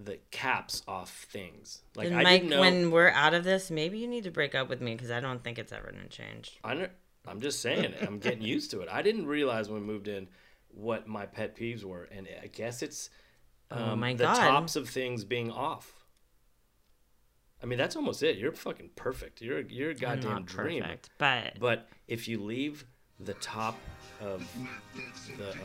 [0.00, 1.82] the caps off things.
[1.96, 2.60] Like Then, I Mike, know.
[2.60, 5.18] when we're out of this, maybe you need to break up with me because I
[5.18, 6.60] don't think it's ever gonna change.
[6.62, 6.88] I know,
[7.26, 8.88] I'm just saying, I'm getting used to it.
[8.88, 10.28] I didn't realize when we moved in
[10.68, 13.10] what my pet peeves were, and I guess it's
[13.70, 14.36] um, Oh my the God.
[14.36, 15.92] tops of things being off.
[17.62, 18.36] I mean, that's almost it.
[18.38, 19.42] You're fucking perfect.
[19.42, 20.82] You're you're a goddamn not dream.
[20.82, 22.84] perfect, but- but if you leave
[23.20, 23.76] the top
[24.20, 24.46] of
[25.36, 25.58] the um,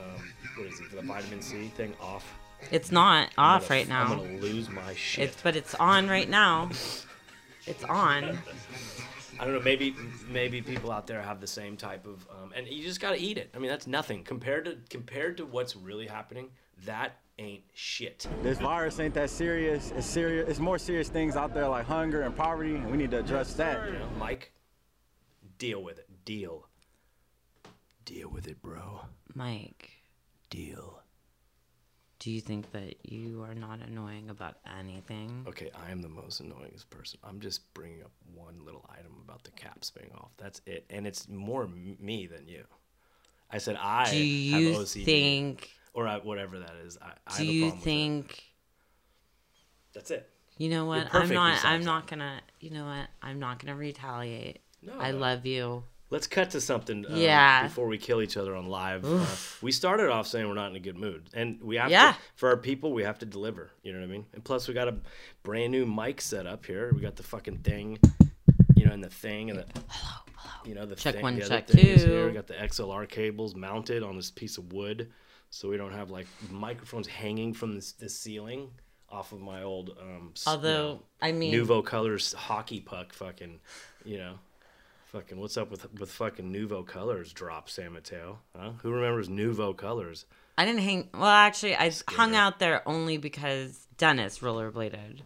[0.57, 0.91] what is it?
[0.95, 2.25] The vitamin C thing off.
[2.71, 4.03] It's not I'm off gonna- right now.
[4.05, 5.29] I'm gonna lose my shit.
[5.29, 6.69] It's but it's on right now.
[7.67, 8.39] It's on.
[9.39, 9.59] I don't know.
[9.61, 9.95] Maybe
[10.29, 13.37] maybe people out there have the same type of, um, and you just gotta eat
[13.37, 13.51] it.
[13.55, 16.49] I mean, that's nothing compared to compared to what's really happening.
[16.85, 18.27] That ain't shit.
[18.41, 19.91] This virus ain't that serious.
[19.95, 20.49] It's serious.
[20.49, 23.53] It's more serious things out there like hunger and poverty, and we need to address
[23.55, 23.87] that.
[23.87, 24.51] You know, Mike,
[25.57, 26.07] deal with it.
[26.25, 26.67] Deal.
[28.05, 29.01] Deal with it, bro.
[29.33, 29.91] Mike,
[30.49, 31.02] Deal.
[32.23, 35.45] Do you think that you are not annoying about anything?
[35.45, 37.19] Okay, I am the most annoyingest person.
[37.21, 40.31] I'm just bringing up one little item about the caps being off.
[40.37, 42.63] That's it, and it's more me than you.
[43.51, 46.97] I said I Do you have OCD, think- or I, whatever that is.
[47.01, 47.83] I, I Do a you problem with it.
[47.83, 48.43] think?
[49.93, 50.29] That's it.
[50.57, 51.13] You know what?
[51.13, 51.65] I'm not.
[51.65, 51.85] I'm that.
[51.85, 52.39] not gonna.
[52.61, 53.07] You know what?
[53.21, 54.61] I'm not gonna retaliate.
[54.81, 55.17] No, I no.
[55.17, 55.83] love you.
[56.13, 57.05] Let's cut to something.
[57.07, 57.63] Um, Yeah.
[57.63, 59.25] Before we kill each other on live, uh,
[59.63, 62.11] we started off saying we're not in a good mood, and we have Yeah.
[62.13, 62.93] to for our people.
[62.93, 63.71] We have to deliver.
[63.81, 64.25] You know what I mean?
[64.33, 64.95] And plus, we got a
[65.41, 66.93] brand new mic set up here.
[66.93, 67.97] We got the fucking thing,
[68.75, 69.65] you know, and the thing, and the
[70.65, 71.77] you know the Check thing, one, the check two.
[71.79, 72.27] Here.
[72.27, 75.11] We got the XLR cables mounted on this piece of wood,
[75.49, 78.69] so we don't have like microphones hanging from this, the ceiling
[79.09, 83.13] off of my old um s- you Although, know, I mean- nouveau colors hockey puck
[83.13, 83.59] fucking
[84.05, 84.39] you know
[85.13, 89.73] fucking what's up with with fucking nouveau colors drop san mateo huh who remembers nouveau
[89.73, 91.09] colors I didn't hang.
[91.15, 95.21] Well, actually, I hung out there only because Dennis rollerbladed.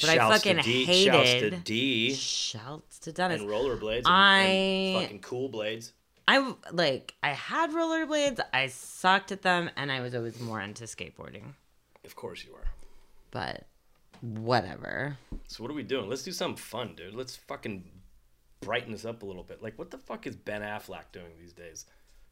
[0.00, 1.12] But I Shouts to fucking D- hated.
[1.12, 2.14] shouts to D.
[2.14, 3.42] Shouts to Dennis.
[3.42, 5.92] and rollerblades and, I and fucking cool blades
[6.26, 7.12] I like.
[7.22, 8.40] I had rollerblades.
[8.54, 11.52] I sucked at them, and I was always more into skateboarding.
[12.06, 12.68] of course you are
[13.30, 13.66] But
[14.22, 15.18] whatever.
[15.48, 17.84] so what are we doing let's do something fun dude let's fucking
[18.62, 21.52] brighten this up a little bit like what the fuck is ben affleck doing these
[21.52, 21.84] days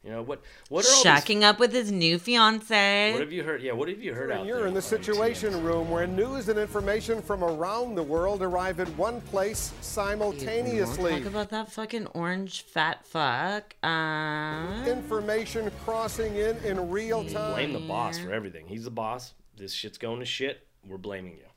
[0.02, 0.40] you know what
[0.70, 3.12] what are all these Shacking up with his new fiance.
[3.12, 3.60] What have you heard?
[3.60, 4.66] Yeah, what have you heard out And you're there?
[4.68, 9.20] in the situation room where news and information from around the world arrive at one
[9.20, 11.10] place simultaneously.
[11.12, 13.76] Talk about that fucking orange fat fuck.
[13.82, 17.52] Uh, Information crossing in in real time.
[17.52, 18.66] Blame the boss for everything.
[18.68, 19.34] He's the boss.
[19.54, 20.66] This shit's going to shit.
[20.88, 21.49] We're blaming you.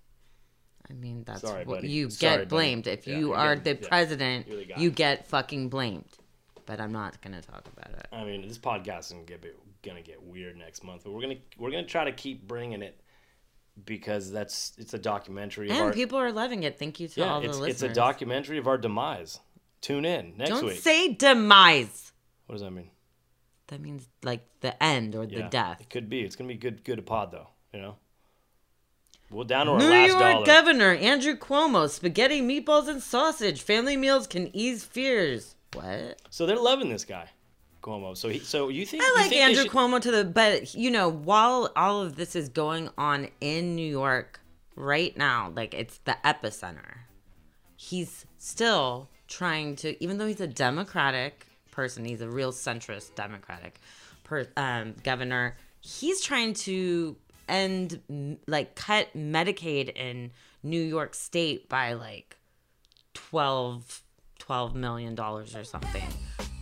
[0.89, 1.89] I mean, that's Sorry, what buddy.
[1.89, 2.49] you Sorry, get buddy.
[2.49, 2.87] blamed.
[2.87, 4.79] If Yeah, you you're are getting- the yeah, president, you're the guy.
[4.79, 6.05] you get fucking blamed.
[6.65, 8.07] But I'm not gonna talk about it.
[8.11, 9.43] I mean, this podcast is gonna get
[9.81, 12.99] gonna get weird next month, but we're gonna we're gonna try to keep bringing it
[13.85, 15.69] because that's it's a documentary.
[15.69, 16.77] of our And people are loving it.
[16.79, 17.83] Thank you to yeah, all the it's, listeners.
[17.83, 19.39] it's a documentary of our demise.
[19.81, 20.79] Tune in next Don't week.
[20.79, 22.13] say demise.
[22.45, 22.89] what does that mean?
[23.67, 25.81] That means like the end or the death.
[25.81, 26.21] It could be.
[26.21, 26.83] It's gonna be good.
[26.83, 27.47] Good pod though.
[27.73, 27.95] You know.
[29.33, 30.45] We're down to our New last York dollar.
[30.45, 33.61] Governor Andrew Cuomo: spaghetti, meatballs, and sausage.
[33.61, 35.55] Family meals can ease fears.
[35.73, 36.21] What?
[36.29, 37.29] So they're loving this guy,
[37.81, 38.15] Cuomo.
[38.15, 38.39] So he.
[38.39, 39.03] So you think?
[39.03, 42.35] I like think Andrew should- Cuomo to the, but you know, while all of this
[42.35, 44.39] is going on in New York
[44.75, 46.99] right now, like it's the epicenter,
[47.75, 53.79] he's still trying to, even though he's a Democratic person, he's a real centrist Democratic
[54.23, 57.15] per, um, governor, he's trying to
[57.47, 60.31] end, like, cut Medicaid in
[60.63, 62.37] New York State by like
[63.13, 64.01] 12
[64.39, 66.03] 12 million dollars or something.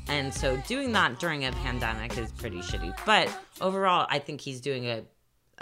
[0.07, 2.93] And so doing that during a pandemic is pretty shitty.
[3.05, 5.03] But overall, I think he's doing a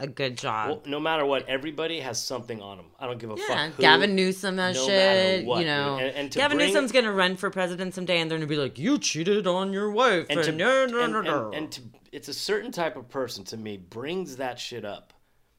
[0.02, 0.70] a good job.
[0.70, 2.86] Well, no matter what, everybody has something on them.
[3.00, 3.74] I don't give a yeah, fuck.
[3.74, 5.46] Who, Gavin Newsom has no shit.
[5.46, 5.98] what, you know.
[5.98, 8.56] And- and to Gavin bring- Newsom's gonna run for president someday, and they're gonna be
[8.56, 11.52] like, "You cheated on your wife." and to, no, no, and, no, and- no.
[11.54, 15.14] and to it's a certain type of person to me brings that shit up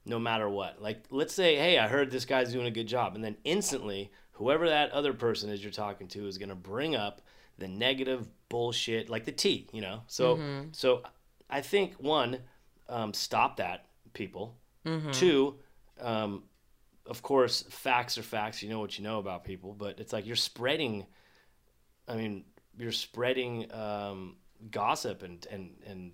[0.04, 0.80] no matter what.
[0.80, 3.14] Like let's say hey i heard this guy's doing a good job.
[3.14, 6.96] And then instantly whoever that other person is you're talking to is going to bring
[6.96, 7.20] up
[7.58, 10.02] the negative bullshit like the tea you know?
[10.06, 10.74] So Mhm.
[10.74, 11.02] so
[11.48, 12.38] i think one
[12.88, 14.56] um, stop that people.
[14.84, 15.12] Mhm.
[15.12, 15.58] two
[16.00, 16.44] um,
[17.06, 18.62] of course facts are facts.
[18.62, 19.74] You know what you know about people.
[19.74, 21.06] But it's like you're spreading
[22.08, 22.44] I mean,
[22.76, 24.36] you're spreading um,
[24.70, 26.12] gossip and and and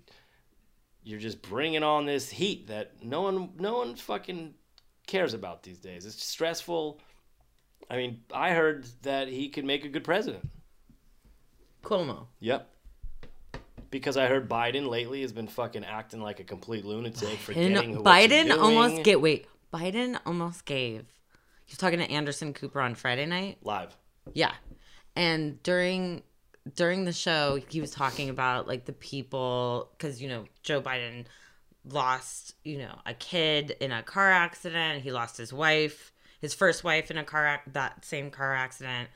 [1.07, 4.53] you're just bringing on this heat that no one no one fucking
[5.07, 6.05] cares about these days.
[6.05, 6.99] It's stressful.
[7.89, 10.49] I mean, I heard that he could make a good president.
[11.81, 12.27] Cuomo.
[12.41, 12.69] Yep.
[13.89, 18.03] Because I heard Biden lately has been fucking acting like a complete lunatic, forgetting who
[18.03, 19.47] Biden almost get wait.
[19.73, 21.05] Biden almost gave.
[21.63, 23.59] He was talking to Anderson Cooper on Friday night.
[23.61, 23.95] live.
[24.33, 24.51] Yeah.
[25.15, 26.23] And during
[26.75, 31.25] during the show, he was talking about like the people cuz you know, Joe Biden
[31.85, 35.03] lost, you know, a kid in a car accident.
[35.03, 39.09] He lost his wife, his first wife in a car ac- that same car accident.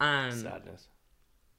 [0.00, 0.88] Um Sadness.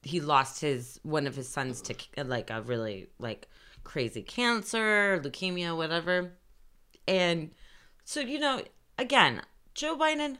[0.02, 3.48] he lost his one of his sons to like a really like
[3.84, 6.32] crazy cancer, leukemia, whatever.
[7.06, 7.50] And
[8.04, 8.62] so you know,
[8.98, 9.42] again,
[9.74, 10.38] Joe Biden,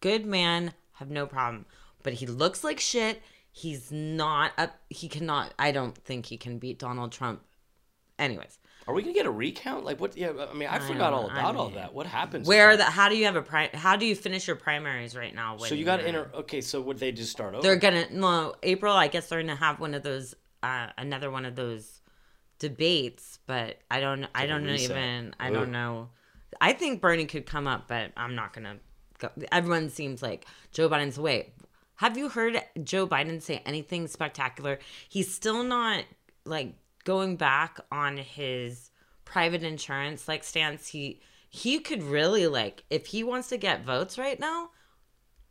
[0.00, 1.66] good man, have no problem,
[2.02, 3.22] but he looks like shit.
[3.54, 4.74] He's not up.
[4.88, 5.52] He cannot.
[5.58, 7.42] I don't think he can beat Donald Trump.
[8.18, 9.84] Anyways, Are we gonna get a recount?
[9.84, 10.16] Like what?
[10.16, 11.92] Yeah, I mean, I, I forgot all know, I about all that.
[11.92, 12.48] What happens?
[12.48, 12.92] where the that?
[12.92, 15.58] how do you have a pri- how do you finish your primaries right now?
[15.58, 16.30] So you got to enter.
[16.34, 17.62] Okay, so would they just start over?
[17.62, 18.94] They're gonna no April.
[18.94, 22.00] I guess they're gonna have one of those, uh, another one of those
[22.58, 23.38] debates.
[23.46, 24.24] But I don't.
[24.34, 25.34] I Like don't know even.
[25.38, 25.54] I Ugh.
[25.54, 26.08] don't know.
[26.60, 28.76] I think Bernie could come up, but I'm not gonna.
[29.18, 29.30] go.
[29.50, 31.52] Everyone seems like Joe Biden's way.
[31.96, 34.78] Have you heard Joe Biden say anything spectacular?
[35.08, 36.04] He's still not
[36.44, 36.74] like
[37.04, 38.90] going back on his
[39.24, 40.88] private insurance like stance.
[40.88, 44.70] He he could really like if he wants to get votes right now,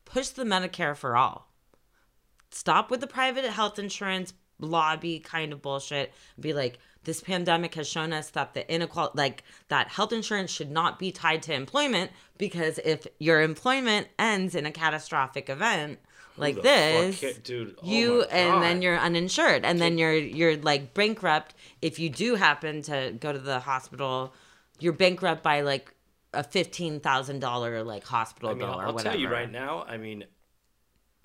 [0.06, 1.52] push the Medicare for all
[2.52, 7.88] stop with the private health insurance lobby kind of bullshit be like this pandemic has
[7.88, 12.12] shown us that the inequality like that health insurance should not be tied to employment
[12.38, 15.98] because if your employment ends in a catastrophic event
[16.38, 20.94] like this fuck dude, oh you and then you're uninsured and then you're you're like
[20.94, 24.34] bankrupt if you do happen to go to the hospital
[24.80, 25.94] you're bankrupt by like
[26.34, 29.84] a $15,000 like hospital I mean, bill I'll, or I'll whatever tell you right now.
[29.88, 30.24] I mean,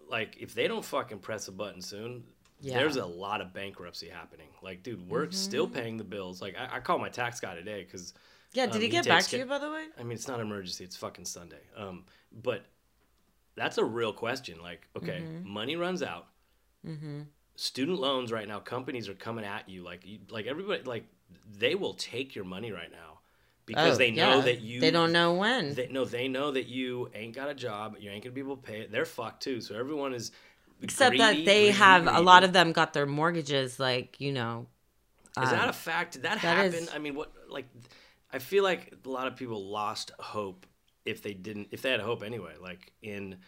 [0.09, 2.25] like if they don't fucking press a button soon,
[2.61, 2.79] Yeah.
[2.79, 4.49] there's a lot of bankruptcy happening.
[4.62, 6.42] Like, dude, we're still paying the bills.
[6.42, 8.14] Like, I, I called my tax guy today because.
[8.53, 9.85] Yeah, did he get back to you, by the way?
[9.99, 10.85] I mean, it's not an emergency.
[10.85, 11.61] It's fucking Sunday.
[11.77, 12.64] Um, but
[13.57, 14.61] that's a real question.
[14.62, 15.45] Like, okay, Mhm.
[15.45, 16.27] money runs out.
[16.87, 17.23] mm-hmm
[17.59, 21.05] Student loans right now, companies are coming at you like, you, like everybody, like
[21.59, 23.19] they will take your money right now
[23.64, 24.40] because Oh, they know yeah.
[24.42, 24.79] that you.
[24.79, 25.75] They don't know when.
[25.75, 27.97] They, no, they know that you ain't got a job.
[27.99, 28.92] You ain't gonna be able to pay it.
[28.92, 29.62] They're fucked too.
[29.62, 30.33] So everyone is.
[30.83, 34.66] Except that they greedy, have a lot of them got their mortgages, like you know.
[35.42, 36.12] Is that um, a fact?
[36.12, 36.75] Did that, that happen?
[36.75, 37.64] is- I mean, what like?
[38.31, 40.66] I feel like a lot of people lost hope
[41.07, 42.53] if they didn't, if they had hope anyway.
[42.61, 43.38] Like in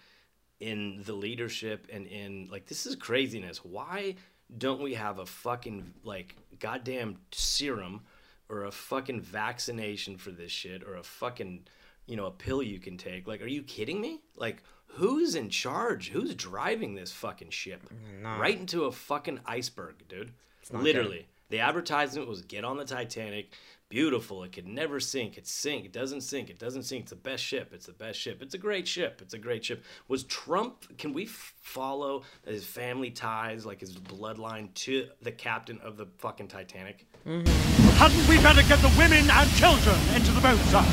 [0.61, 3.64] in the leadership and in like this is craziness.
[3.64, 4.14] Why
[4.57, 8.01] don't we have a fucking like goddamn serum
[8.49, 11.66] or a fucking vaccination for this shit or a fucking
[12.07, 13.27] you know a pill you can take?
[13.29, 14.21] Like, are you kidding me?
[14.37, 14.62] Like.
[14.92, 16.09] Who's in charge?
[16.09, 17.83] Who's driving this fucking ship?
[18.23, 20.33] Not- Right into a fucking iceberg, dude.
[20.73, 21.27] not Literally.
[21.51, 23.53] The advertisement was get on the Titanic.
[23.88, 24.44] Beautiful.
[24.44, 25.38] It could never sink.
[25.38, 25.87] It sink.
[25.87, 26.51] It doesn't sink.
[26.51, 27.03] It doesn't sink.
[27.03, 27.70] It's the best ship.
[27.72, 28.42] It's the best ship.
[28.42, 29.20] It's a great ship.
[29.22, 29.83] It's a great ship.
[30.09, 35.81] Was Trump, can we f- follow his family ties, like his bloodline to the captain
[35.83, 37.07] of the fucking Titanic?
[37.24, 40.85] Hadn't we better get the women and children into the boat, sir?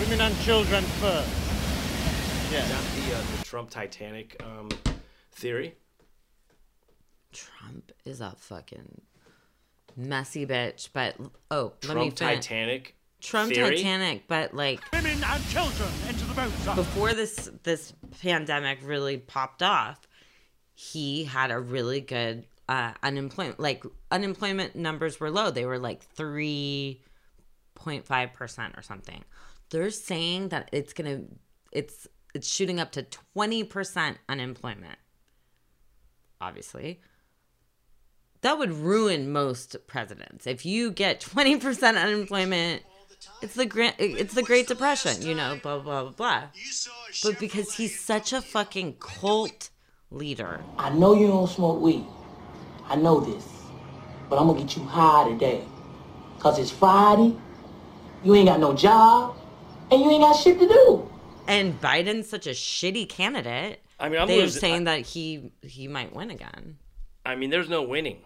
[0.00, 1.28] Women and children first.
[2.52, 4.68] Is that the, uh, the Trump Titanic um,
[5.30, 5.76] theory?
[7.32, 9.02] Trump is a fucking
[9.98, 10.88] messy bitch.
[10.92, 11.16] But
[11.50, 12.46] oh, let me Trump finish.
[12.46, 13.76] Titanic Trump theory?
[13.76, 16.74] Titanic, but like Women and children into the boat, sir.
[16.74, 20.06] before this this pandemic really popped off,
[20.74, 23.58] he had a really good uh, unemployment.
[23.58, 27.02] Like unemployment numbers were low; they were like three
[27.74, 29.24] point five percent or something.
[29.70, 31.22] They're saying that it's gonna
[31.72, 34.98] it's it's shooting up to twenty percent unemployment.
[36.40, 37.00] Obviously.
[38.42, 40.46] That would ruin most presidents.
[40.46, 42.82] If you get 20% unemployment,
[43.42, 46.42] it's the great it's the Great Depression, you know, blah blah blah blah.
[47.22, 49.70] But because he's such a fucking cult
[50.10, 50.60] leader.
[50.78, 52.06] I know you don't smoke weed.
[52.88, 53.44] I know this.
[54.28, 55.64] But I'm gonna get you high today.
[56.38, 57.36] Cause it's Friday,
[58.22, 59.36] you ain't got no job,
[59.90, 61.10] and you ain't got shit to do.
[61.48, 63.80] And Biden's such a shitty candidate.
[63.98, 66.78] I mean, I'm they're losing- saying that he he might win again.
[67.26, 68.18] I mean, there's no winning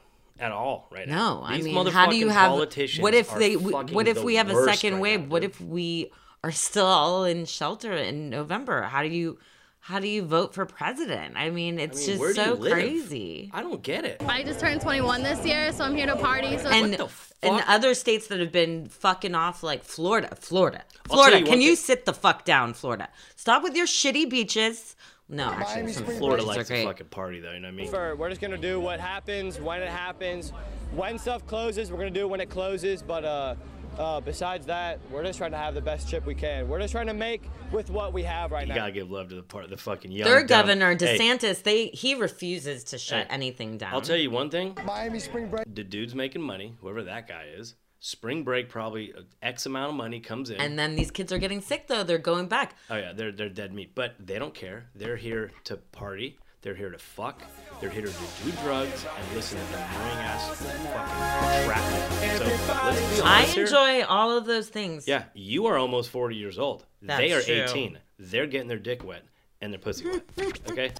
[0.43, 1.43] at all right No, now.
[1.45, 2.51] I These mean, how do you have?
[2.51, 3.57] politicians What if they?
[3.57, 5.21] What if the we have a second right wave?
[5.21, 6.11] now, what if we
[6.45, 8.83] are still all in shelter in November?
[8.83, 9.39] How do you?
[9.87, 11.35] How do you vote for president?
[11.37, 13.51] I mean, it's mean, just so crazy.
[13.53, 14.23] I don't get it.
[14.29, 16.57] I just turned 21 this year, so I'm here to party.
[16.59, 16.95] So and
[17.43, 21.41] in other states that have been fucking off, like Florida, Florida, Florida.
[21.41, 23.09] you Can you thing- sit the fuck down, Florida?
[23.35, 24.95] Stop with your shitty beaches.
[25.33, 26.85] No, actually, some Florida beaches likes to great.
[26.87, 27.53] fucking party though.
[27.53, 27.89] You know what I mean?
[27.91, 30.51] For we're just gonna do what happens when it happens.
[30.95, 33.03] When stuff closes, we're gonna do it when it closes.
[33.03, 33.55] But uh,
[33.99, 36.69] uh, besides that, we're just trying to have the best chip we can.
[36.69, 38.81] We're just trying to make with what we have right You now.
[38.81, 40.29] gotta give love to the part, of the fucking young.
[40.29, 43.95] Their dumb- governor Hey, DeSantis, they he refuses to shut Hey, anything down.
[43.95, 44.77] I'll tell you one thing.
[44.85, 45.65] Miami spring break.
[45.75, 47.75] The dude's making money, whoever that guy is.
[48.05, 50.61] Spring break, probably uh, X amount of money comes in.
[50.61, 52.03] And then these kids are getting sick though.
[52.03, 52.75] They're going back.
[52.91, 54.87] Oh yeah, they're they're dead meat, but they don't care.
[54.97, 56.37] They're here to party.
[56.63, 57.43] They're here to fuck.
[57.81, 58.09] They're here to
[58.45, 62.39] do drugs and listen to the annoying ass fucking trap music.
[62.39, 62.45] So
[62.87, 63.65] let's be I honest here.
[63.67, 65.07] enjoy all of those things.
[65.07, 66.85] Yeah, you are almost 40 years old.
[67.03, 67.63] they are true.
[67.69, 67.99] 18.
[68.19, 69.23] They're getting their dick wet
[69.61, 70.23] and their pussy wet.
[70.71, 70.93] Okay?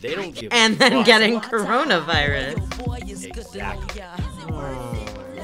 [0.00, 1.06] They don't give And then fuck.
[1.06, 2.56] getting coronavirus.
[3.24, 4.02] Exactly.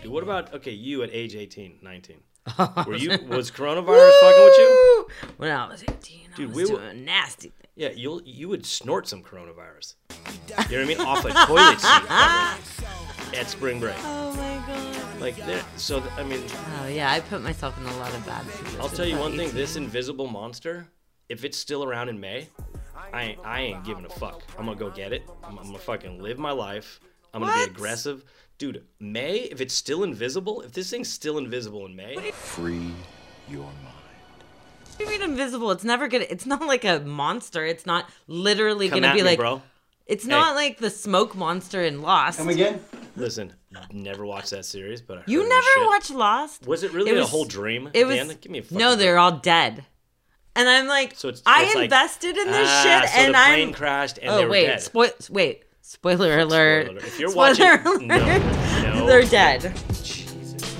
[0.02, 2.16] Dude, what about, okay, you at age 18, 19?
[2.86, 5.06] Were you, was coronavirus fucking with you?
[5.36, 7.58] When I was 18, I Dude, was we were- doing nasty things.
[7.74, 9.94] Yeah, you'll you would snort some coronavirus.
[10.10, 10.16] You
[10.54, 11.00] know what I mean?
[11.00, 12.10] Off a toilet seat
[13.40, 13.94] at spring break.
[14.00, 15.20] Oh my god.
[15.22, 16.42] Like there, so th- I mean,
[16.82, 18.76] Oh yeah, I put myself in a lot of bad situations.
[18.78, 20.86] I'll tell you one thing: this invisible monster,
[21.30, 22.48] if it's still around in May,
[23.10, 24.42] I ain't, I ain't giving a fuck.
[24.58, 25.22] I'm gonna go get it.
[25.42, 27.00] I'm, I'm gonna fucking live my life.
[27.32, 27.68] I'm gonna What?
[27.70, 28.22] be aggressive,
[28.62, 28.84] dude.
[29.00, 32.92] May, if it's still invisible, if this thing's still invisible in May, Free
[33.48, 33.76] your mind.
[34.86, 35.72] What do you mean invisible?
[35.72, 36.26] It's never gonna.
[36.30, 37.64] It's not like a monster.
[37.66, 39.38] It's not literally come gonna at be me, like.
[39.38, 39.62] bro.
[40.06, 40.30] It's Hey.
[40.30, 42.38] not like the smoke monster in Lost.
[42.38, 42.80] Come again?
[43.16, 43.52] Listen,
[43.92, 45.86] never watched that series, but I heard You never shit.
[45.86, 46.66] watched Lost?
[46.66, 47.90] Was it really It a whole dream?
[47.94, 48.14] It was.
[48.16, 48.28] Dan?
[48.40, 49.84] Give me a fucking no, they're all dead.
[50.54, 53.34] And I'm like, So it's- I it's like, invested in this ah, shit, so and
[53.34, 54.82] the plane I'm crashed and oh they were wait, dead.
[54.82, 56.88] Spoil, wait, spoiler alert.
[56.88, 57.04] alert.
[57.04, 57.50] If you're Spoiler
[57.82, 58.42] watching- alert.
[58.82, 59.06] no.
[59.06, 59.60] they're dead.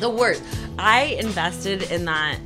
[0.01, 0.43] The worst.
[0.79, 2.39] I invested in that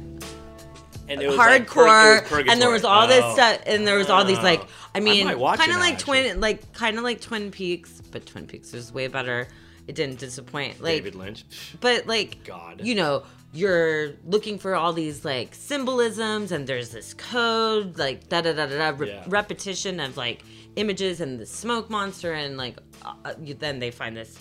[1.09, 3.35] And it was like hardcore, it was and there was all this Oh.
[3.35, 4.69] stuff, and there was all these like, Oh.
[4.97, 8.73] I mean, kind of like twin, like kind of like Twin Peaks, but Twin Peaks
[8.73, 9.47] was way better.
[9.87, 10.81] It didn't disappoint.
[10.83, 11.45] Like David Lynch.
[11.81, 12.81] but like God.
[12.85, 13.23] you know
[13.53, 18.67] you're looking for all these like symbolisms and there's this code like da da da
[18.67, 19.25] da da re- Yeah.
[19.29, 20.43] repetition of like
[20.75, 24.39] images and the smoke monster and like uh, you, then they find this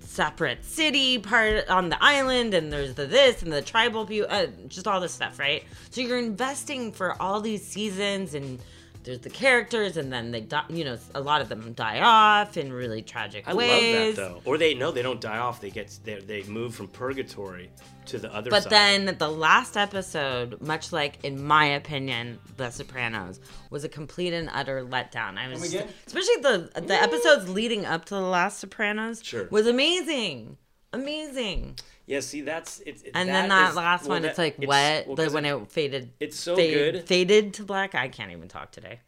[0.00, 4.46] separate city part on the island and there's the this and the tribal view uh,
[4.68, 8.60] just all this stuff right so you're investing for all these seasons and
[9.06, 12.56] there's the characters and then they die you know a lot of them die off
[12.58, 14.42] in really tragic I ways love that though.
[14.44, 15.60] Or they no, they don't die off.
[15.62, 17.70] They get they they move from purgatory
[18.06, 18.72] to the other But side.
[18.72, 23.40] then the last episode, much like in my opinion, The Sopranos,
[23.70, 25.38] was a complete and utter letdown.
[25.38, 25.94] I was Come again?
[26.06, 29.48] especially the the episodes leading up to the last Sopranos Sure.
[29.50, 30.56] was amazing,
[30.92, 31.78] amazing.
[32.06, 34.56] Yeah, see that's it's it- And then that is- last well, one, that- it's like
[34.58, 35.06] what?
[35.06, 36.12] well, the, when it, faded.
[36.20, 37.06] it's so fade- good.
[37.06, 37.94] Faded to black.
[37.94, 39.00] I can't even talk today.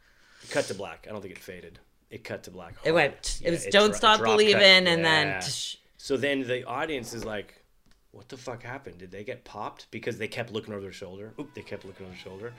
[0.51, 1.05] cut to black.
[1.07, 1.79] I don't think it faded.
[2.09, 2.75] It cut to black.
[2.83, 3.47] It went- hard.
[3.47, 5.75] it was Don't dro- Stop believing, and then tsh.
[5.97, 7.61] So then the audience is like,
[8.11, 8.97] "What the fuck happened?
[8.97, 11.33] Did they get popped because they kept looking over their shoulder?
[11.39, 12.53] Oop, they kept looking over their shoulder."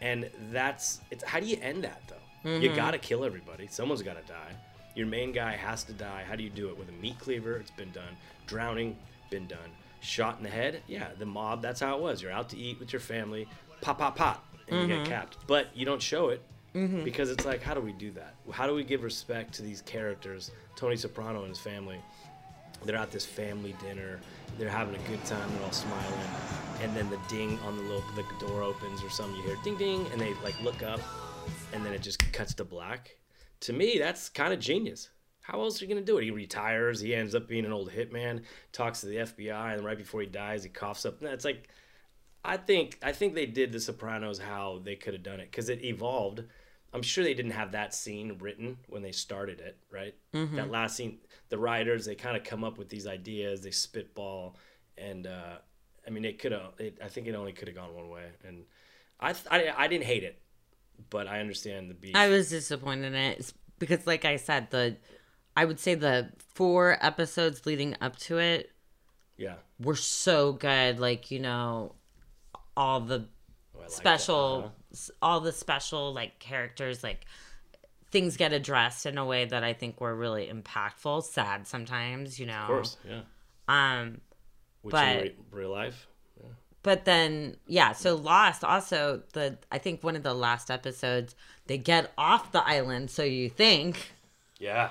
[0.00, 1.22] And that's it's.
[1.24, 2.50] How do you end that though?
[2.50, 2.76] You Mhm.
[2.76, 3.66] gotta kill everybody.
[3.68, 4.54] Someone's gotta die.
[4.94, 6.24] Your main guy has to die.
[6.26, 7.56] How do you do it with a meat cleaver?
[7.56, 8.16] It's been done.
[8.46, 8.96] Drowning,
[9.30, 9.70] been done.
[10.00, 10.82] Shot in the head.
[10.86, 11.62] Yeah, the mob.
[11.62, 12.22] That's how it was.
[12.22, 13.48] You're out to eat with your family.
[13.80, 15.04] Pop, pop, pop, and you Mhm.
[15.04, 15.36] get capped.
[15.46, 16.42] But you don't show it
[16.74, 17.04] Mhm.
[17.04, 18.34] because it's like, how do we do that?
[18.52, 20.50] How do we give respect to these characters?
[20.76, 22.00] Tony Soprano and his family.
[22.84, 24.20] They're at this family dinner.
[24.56, 25.50] They're having a good time.
[25.54, 26.30] They're all smiling,
[26.80, 29.36] and then the ding on the little the door opens or something.
[29.36, 31.00] You hear ding ding, and they like look up,
[31.72, 33.16] and then it just cuts to black.
[33.60, 35.08] To me, that's kind of genius.
[35.48, 36.24] How else are you gonna do it?
[36.24, 37.00] He retires.
[37.00, 38.42] He ends up being an old hitman.
[38.70, 41.22] Talks to the FBI, and right before he dies, he coughs up.
[41.22, 41.68] It's like
[42.44, 45.70] I think I think they did The Sopranos how they could have done it because
[45.70, 46.44] it evolved.
[46.92, 50.14] I'm sure they didn't have that scene written when they started it, right?
[50.34, 50.56] Mhm.
[50.56, 51.18] That last scene,
[51.48, 54.54] the writers they kind of come up with these ideas, they spitball,
[54.98, 55.56] and uh,
[56.06, 56.74] I mean it could have.
[57.02, 58.64] I think it only could have gone one way, and
[59.18, 60.38] I, I I didn't hate it,
[61.08, 62.14] but I understand the beef.
[62.14, 64.96] I was disappointed in it because, like I said, the
[65.58, 68.70] I would say the four episodes leading up to it
[69.36, 69.54] yeah.
[69.80, 71.00] were so good.
[71.00, 71.94] Like you know,
[72.76, 73.26] all the
[73.78, 75.12] Oh, that, special, uh-huh.
[75.22, 77.26] all the special like characters, like
[78.10, 81.24] things get addressed in a way that I think were really impactful.
[81.24, 82.60] Sad sometimes, you know.
[82.60, 83.20] Of course, yeah.
[83.68, 84.20] Um,
[84.82, 86.06] Which but in re- real life,
[86.40, 86.50] yeah.
[86.82, 91.34] but then yeah, so Lost also the I think one of the last episodes
[91.66, 94.12] they get off the island, so you think
[94.58, 94.90] yeah.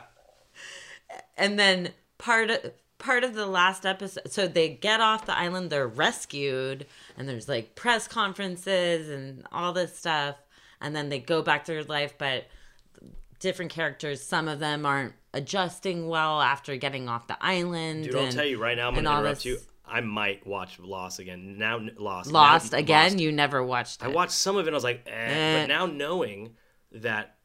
[1.38, 2.60] And then part of
[2.98, 6.86] part of the last episode so they get off the island they're rescued
[7.18, 10.36] and there's like press conferences and all this stuff
[10.82, 12.46] and then they go back to their life but
[13.40, 18.32] different characters some of them aren't adjusting well after getting off the island Dude, I'll
[18.32, 18.88] tell you right now.
[18.90, 19.60] I'm and gonna interrupt this- you.
[19.90, 21.58] I might watch Lost again.
[21.58, 22.30] Now Lost.
[22.30, 23.20] lost now, again Lost.
[23.20, 24.70] you never watched it I watched some of it.
[24.70, 25.12] and I was like, eh.
[25.14, 25.62] Eh.
[25.62, 26.56] But now knowing
[26.92, 27.37] that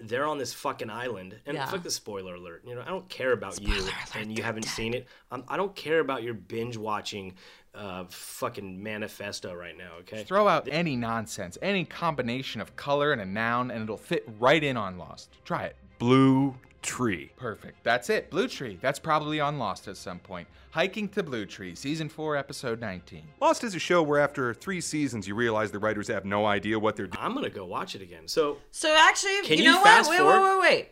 [0.00, 1.66] they're on this fucking island, and Yeah.
[1.66, 2.62] fuck the spoiler alert.
[2.66, 5.06] You know, I don't care about you, and you haven't seen it.
[5.30, 7.34] Um, I don't care about your binge watching,
[7.74, 9.94] uh, fucking manifesto right now.
[10.00, 14.24] Okay, Throw out any nonsense, any combination of color and a noun, and it'll fit
[14.38, 15.30] right in on Lost.
[15.44, 15.76] Try it.
[15.98, 17.30] Blue tree.
[17.36, 17.82] Perfect.
[17.84, 18.30] That's it.
[18.30, 18.78] Blue tree.
[18.80, 20.46] That's probably on Lost at some point.
[20.70, 23.22] Hiking to Blue Tree, season four, episode 19.
[23.40, 26.78] Lost is a show where after three seasons you realize the writers have no idea
[26.78, 27.24] what they're doing.
[27.24, 28.28] I'm gonna go watch it again.
[28.28, 30.18] So So actually, Can you you know fast what?
[30.18, 30.58] Wait, forward?
[30.58, 30.88] wait, wait, wait.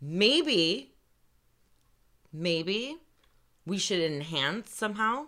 [0.00, 0.94] Maybe,
[2.32, 2.96] maybe
[3.66, 5.26] we should enhance somehow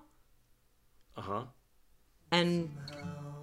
[1.16, 1.42] uh huh.
[2.32, 2.70] and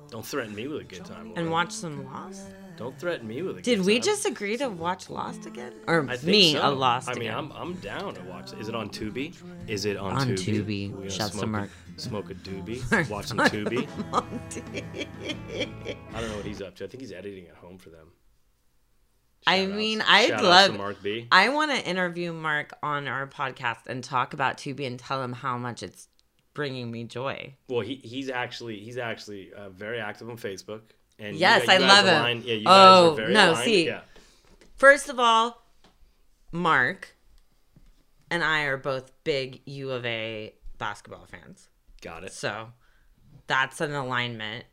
[0.10, 1.32] Don't threaten me with a good time.
[1.38, 2.48] and watch some Lost.
[2.78, 4.04] Don't threaten me with a Did good we time.
[4.04, 6.68] just agree to watch Lost again, or I think me so.
[6.68, 7.38] a Lost I mean, again?
[7.38, 8.54] I'm I'm down to watch.
[8.54, 8.60] it.
[8.60, 9.36] Is it on Tubi?
[9.68, 10.38] Is it on, On Tubi?
[10.66, 10.92] Tubi.
[10.92, 11.70] We're gonna Shouts to smoke Mark.
[11.98, 13.10] Smoke a doobie.
[13.10, 13.88] Watch some Mark Tubi.
[14.12, 14.64] Monty.
[16.14, 16.86] I don't know what he's up to.
[16.86, 18.08] I think he's editing at home for them.
[19.46, 20.78] I Shout mean, I'd shout outs to love.
[20.78, 21.28] Mark B.
[21.32, 25.34] I want to interview Mark on our podcast and talk about Tubi and tell him
[25.34, 26.08] how much it's
[26.54, 27.56] bringing me joy.
[27.68, 30.82] Well, he he's actually he's actually uh, very active on Facebook.
[31.22, 32.44] And Yes, guys- you I love him.
[32.46, 33.66] Yeah, you guys oh are very no, aligned.
[33.66, 34.02] see, Yeah.
[34.76, 35.62] first of all,
[36.52, 37.16] Mark
[38.30, 41.70] and I are both big U of A basketball fans.
[42.02, 42.34] Got it.
[42.34, 42.70] So
[43.48, 44.66] that's an alignment.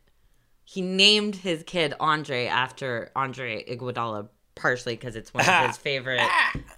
[0.65, 6.29] He named his kid Andre after Andre Iguodala, partially because it's one of his favorite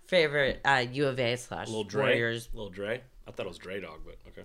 [0.07, 1.69] favorite uh, U of A slash.
[1.69, 2.49] Warriors.
[2.53, 3.03] Little Dre.
[3.27, 4.43] I thought it was Dre Dog, but okay.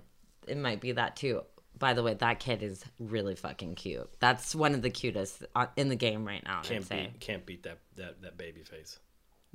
[0.47, 1.41] It might be that too.
[1.77, 4.09] By the way, that kid is really fucking cute.
[4.19, 6.61] That's one of the cutest uh, in the game right now.
[6.63, 8.99] Can't beat can't beat that that that baby face.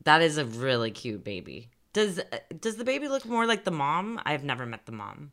[0.05, 1.71] That is a really cute baby.
[1.93, 4.21] Does uh, does the baby look more like the mom?
[4.25, 5.33] I've never met the mom.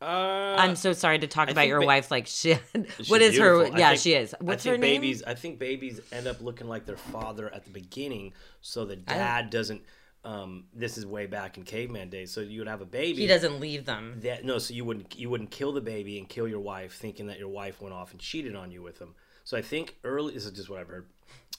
[0.00, 2.10] Uh, I'm so sorry to talk I about your ba- wife.
[2.10, 2.52] Like she,
[3.08, 3.54] what is her?
[3.54, 3.76] beautiful.
[3.76, 4.34] I Yeah, think- she is.
[4.34, 5.00] I What's think her name?
[5.00, 8.96] babies, I think babies end up looking like their father at the beginning, so the
[8.96, 9.82] dad doesn't.
[10.26, 13.20] Um, this is way back in caveman days, so you would have a baby.
[13.20, 14.18] He doesn't leave them.
[14.22, 17.28] That no, so you wouldn't you wouldn't kill the baby and kill your wife, thinking
[17.28, 19.14] that your wife went off and cheated on you with him.
[19.44, 20.34] So I think early.
[20.34, 21.06] This is just what I've heard.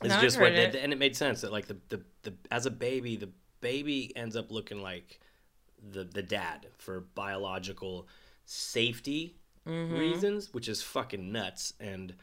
[0.02, 0.84] It's No, I've just what, heard it.
[0.84, 3.30] and it made sense that like the, the the as a baby, the
[3.62, 5.22] baby ends up looking like
[5.92, 8.06] the the dad for biological
[8.46, 9.98] safety Mhm.
[9.98, 11.74] reasons, which is fucking nuts.
[11.80, 12.16] And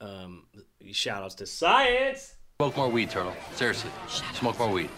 [0.00, 0.46] um,
[0.90, 2.34] shout outs to science.
[2.58, 3.34] Smoke more weed, Turtle.
[3.54, 3.90] Seriously.
[4.34, 4.90] Smoke more weed.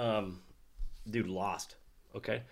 [0.00, 0.40] Um,
[1.08, 1.76] dude, lost.
[2.14, 2.42] Okay.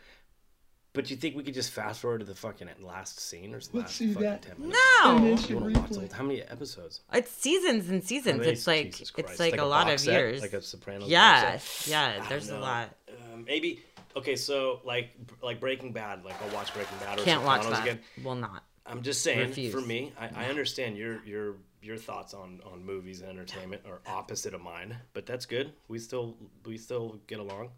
[0.95, 3.79] But you think we could just fast forward to the fucking last scene or the
[3.79, 4.43] last do fucking that.
[4.43, 4.79] 10 minutes?
[5.03, 5.37] No.
[5.49, 7.01] You wanna watch the- How many episodes?
[7.15, 8.39] It's seasons and How seasons.
[8.41, 8.53] many?
[8.53, 10.13] It's like Jesus it's like, a, lot of box set?
[10.13, 10.43] years.
[10.43, 11.91] Like a Sopranos Yeah, box set?
[11.91, 12.29] yeah.
[12.29, 12.61] There's a know.
[12.61, 12.95] lot.
[13.33, 13.83] Um, maybe.
[14.15, 15.13] Okay, so like
[15.43, 17.89] like Breaking Bad, like I'll watch Breaking Bad or Can't watch Sopranos that.
[17.95, 18.05] again.
[18.23, 18.63] Will not.
[18.85, 19.73] I'm just saying, Refuse.
[19.73, 24.01] for me, I, I understand your your your thoughts on on movies and entertainment are
[24.07, 25.73] opposite of mine, but that's good.
[25.89, 27.71] We still we still get along.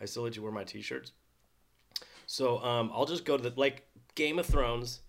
[0.00, 1.12] I still let you wear my t-shirts.
[2.26, 5.00] So um, I'll just go to the like Game of Thrones,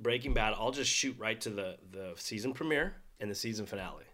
[0.00, 0.54] Breaking Bad.
[0.56, 4.04] I'll just shoot right to the the season premiere and the season finale.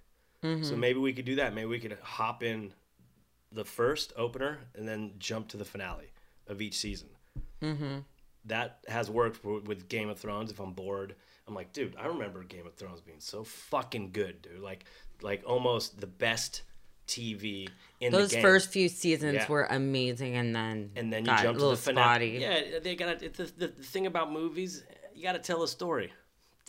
[0.42, 0.78] So Mhm.
[0.78, 1.55] maybe we could do that.
[1.55, 2.74] Maybe we could hop in
[3.50, 6.11] the first opener and then jump to the finale
[6.46, 7.09] of each season
[7.62, 8.00] Mm-hmm.
[8.44, 10.50] that has worked with Game of Thrones.
[10.50, 11.14] If I'm bored,
[11.47, 14.61] I'm like, dude, I remember Game of Thrones being so fucking good, dude.
[14.61, 14.84] Like,
[15.20, 16.62] like almost the best
[17.07, 17.68] TV
[18.01, 18.42] in Those the game.
[18.42, 19.49] first few seasons Yeah.
[19.49, 22.38] were amazing, and then and then you got jump a to the finale.
[22.38, 22.70] spotty.
[22.72, 24.84] Yeah, they got to the, the, the thing about movies.
[25.14, 26.12] You got to tell a story.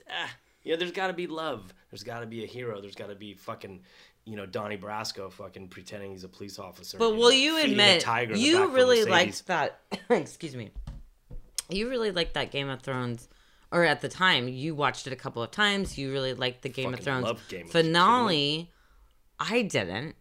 [0.10, 0.30] Ah,
[0.64, 1.74] you know, there's got to be love.
[1.90, 2.82] There's got to be a hero.
[2.82, 3.82] There's got to be fucking.
[4.28, 6.98] You know Donnie Brasco fucking pretending he's a police officer.
[6.98, 9.80] But you will know, you admit tiger in the back you really liked that?
[10.10, 10.72] excuse me.
[11.70, 13.30] You really liked that Game of Thrones,
[13.72, 15.98] or at the time you watched it a couple of times.
[15.98, 18.72] You really liked the Game of Thrones love Game of finale.
[19.40, 20.16] I didn't.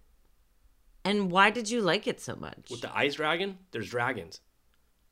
[1.04, 2.68] And why did you like it so much?
[2.70, 3.58] with the ice dragon.
[3.72, 4.40] There's dragons.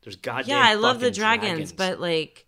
[0.02, 0.48] There's goddamn.
[0.56, 2.46] yeah, I love the fucking dragons, but like,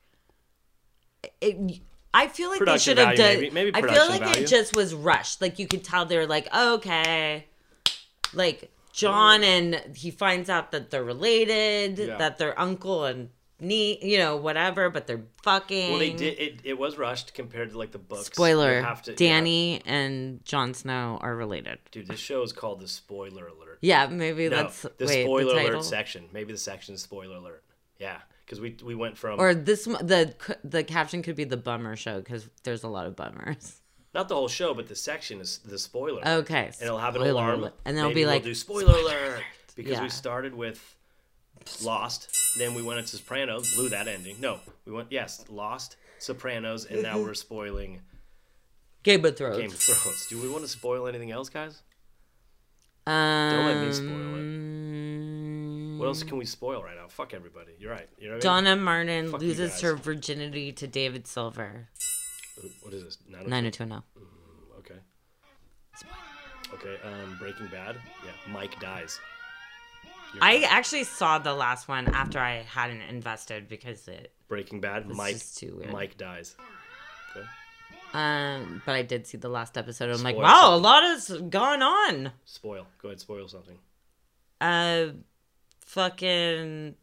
[1.40, 1.80] it,
[2.12, 3.34] I feel like Production they should have done.
[3.40, 4.42] maybe- maybe I feel like value.
[4.42, 5.40] it just was rushed.
[5.40, 7.46] Like you could tell they're like, okay,
[8.32, 12.16] like Jon and he finds out that they're related, Yeah.
[12.18, 13.30] that they're uncle and
[13.64, 15.90] niece, you know, whatever, but they're fucking.
[15.90, 16.38] Well, they did.
[16.38, 18.26] It, it was rushed compared to like the books.
[18.26, 19.16] Spoiler: to- yeah.
[19.40, 21.78] Dany and Jon Snow are related.
[21.90, 23.78] Dude, this show is called the spoiler alert.
[23.80, 25.70] Yeah, maybe no, that's- the wait, the spoiler title?
[25.76, 26.24] alert section.
[26.32, 27.64] Maybe the section is spoiler alert.
[27.98, 31.96] Yeah, because we we went from Or this the the caption could be the bummer
[31.96, 33.80] show because there's a lot of bummers.
[34.14, 36.26] not the whole show, but the section is the spoiler.
[36.26, 37.74] Okay, and it'll have an alarm, alert.
[37.84, 39.42] And they'll Maybe be we'll like, do spoiler, "Spoiler alert alert."
[39.76, 40.02] because Yeah.
[40.02, 40.93] we started with
[41.82, 44.36] Lost, then we went into Sopranos, blew that ending.
[44.40, 48.00] No, we went yes, Lost, Sopranos, and now we're spoiling
[49.02, 49.58] Game of Thrones.
[49.58, 50.26] Game of Thrones.
[50.28, 51.82] Do we want to spoil anything else, guys?
[53.06, 55.98] Don't let me spoil Um, it.
[56.00, 57.06] What else can we spoil right now?
[57.08, 57.72] Fuck everybody.
[57.78, 58.08] You're right.
[58.18, 58.84] You know what I Donna mean?
[58.84, 61.88] Martin Fuck loses her virginity to David Silver.
[62.82, 63.18] What is this?
[63.28, 64.02] 90210.
[64.18, 64.94] Mm, Okay.
[66.74, 66.96] Okay.
[67.04, 67.96] Um, Breaking Bad.
[68.24, 68.30] Yeah.
[68.52, 69.20] Mike dies.
[70.40, 74.32] I actually saw the last one after I hadn't invested because it.
[74.48, 75.08] Breaking Bad.
[75.08, 75.34] was Mike.
[75.34, 75.92] just too weird.
[75.92, 76.56] Mike dies.
[77.36, 77.46] Okay.
[78.12, 80.10] Um, but I did see the last episode.
[80.10, 82.32] I'm like, Spoil wow, a lot has gone on.
[82.44, 82.86] Spoil.
[83.02, 83.20] Go ahead.
[83.20, 83.78] Spoil something.
[84.60, 85.06] Uh,
[85.80, 86.94] fucking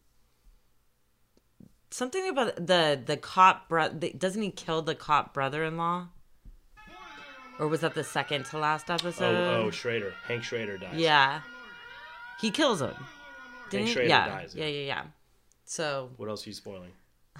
[1.91, 3.89] something about the the cop bro.
[3.89, 6.07] Doesn't he kill the cop brother-in-law?
[7.59, 9.35] Or was that the second to last episode?
[9.35, 10.13] Oh, oh, Schrader.
[10.27, 10.95] Hank Schrader dies.
[10.95, 11.41] Yeah,
[12.39, 12.95] he kills him.
[13.71, 13.93] Didn't he?
[13.93, 14.27] Schrader yeah.
[14.27, 14.71] dies, yeah, yeah.
[14.79, 15.03] yeah, yeah.
[15.65, 16.91] So What else are you spoiling?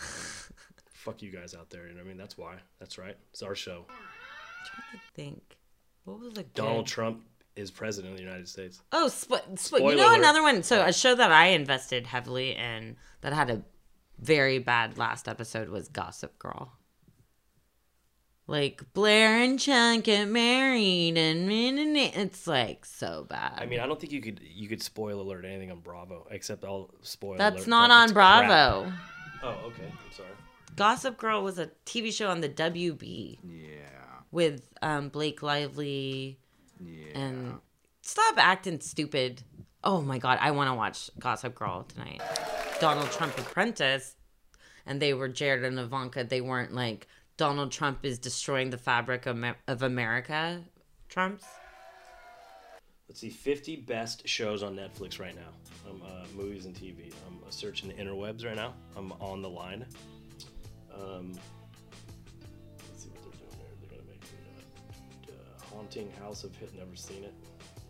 [0.93, 1.87] Fuck you guys out there.
[1.87, 2.17] You know what I mean?
[2.17, 2.55] That's why.
[2.79, 3.17] That's right.
[3.31, 3.85] It's our show.
[3.89, 5.57] I think
[6.05, 7.23] what was a Donald good- Trump
[7.55, 8.81] is president of the United States.
[8.91, 10.19] Oh, sp- sp- Spoiler you know alert.
[10.19, 10.63] another one.
[10.63, 13.61] So a show that I invested heavily in that had a
[14.19, 16.71] very bad last episode was Gossip Girl.
[18.51, 23.53] Like Blair and Chuck get married, and it's like so bad.
[23.55, 26.65] I mean, I don't think you could you could spoil alert anything on Bravo except
[26.65, 27.37] I'll spoil.
[27.37, 28.47] That's alert not on it's crap.
[28.47, 28.91] Bravo.
[29.41, 29.85] Oh, okay.
[29.85, 30.29] I'm sorry.
[30.75, 33.39] Gossip Girl was a TV show on the WB.
[33.41, 33.67] Yeah.
[34.31, 36.37] With um, Blake Lively.
[36.77, 37.19] Yeah.
[37.21, 37.59] And
[38.01, 39.43] stop acting stupid.
[39.81, 42.21] Oh my god, I want to watch Gossip Girl tonight.
[42.81, 44.17] Donald Trump Apprentice,
[44.85, 46.25] and they were Jared and Ivanka.
[46.25, 47.07] They weren't like
[47.41, 50.61] Donald Trump is destroying the fabric of, of America.
[51.09, 51.43] Trump's.
[53.09, 55.89] Let's see, 50 best shows on Netflix right now.
[55.89, 57.11] Um, uh, movies and TV.
[57.25, 58.75] I'm searching the interwebs right now.
[58.95, 59.87] I'm on the line.
[60.93, 61.31] Um,
[62.87, 63.89] let's see what they're doing there.
[63.89, 64.37] They're gonna make me,
[65.27, 66.71] uh, uh, Haunting House of Hit.
[66.77, 67.33] Never seen it.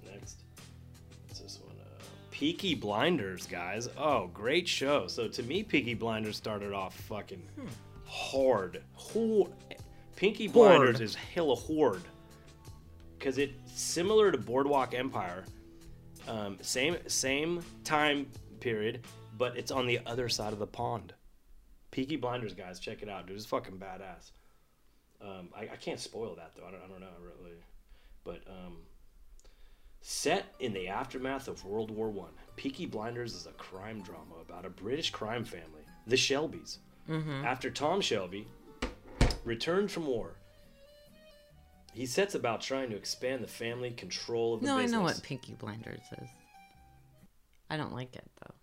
[0.09, 0.43] Next,
[1.27, 1.75] what's this one?
[1.77, 3.89] Uh, Peaky Blinders, guys.
[3.97, 5.07] Oh, great show.
[5.07, 7.43] So to me, Peaky Blinders started off fucking
[8.11, 8.83] hard.
[8.93, 9.49] Hor-
[10.15, 10.77] Pinky Horde.
[10.77, 12.03] Blinders is hella horde
[13.17, 15.45] because it's similar to Boardwalk Empire.
[16.27, 18.27] Um, same same time
[18.59, 19.05] period,
[19.37, 21.13] but it's on the other side of the pond.
[21.89, 23.37] Peaky Blinders, guys, check it out, dude.
[23.37, 24.31] It's fucking badass.
[25.21, 26.65] Um, I, I can't spoil that though.
[26.67, 27.55] I don't, I don't know really,
[28.23, 28.77] but um,
[30.01, 34.65] set in the aftermath of World War One, Peaky Blinders is a crime drama about
[34.65, 36.77] a British crime family, the Shelbys.
[37.09, 37.43] Mhm.
[37.43, 38.47] After Tom Shelby
[39.43, 40.35] returned from war,
[41.93, 44.93] he sets about trying to expand the family control of the No, business.
[44.93, 46.29] I know what Pinky Blinders is.
[47.69, 48.53] I don't like it though.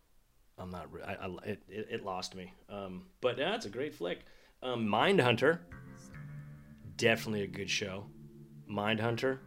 [0.62, 0.88] I'm not.
[1.06, 2.52] I, I, it, it, lost me.
[2.68, 4.24] Um, but yeah, it's a great flick.
[4.62, 5.60] Um, Mindhunter,
[6.96, 8.06] definitely a good show.
[8.70, 9.38] Mindhunter,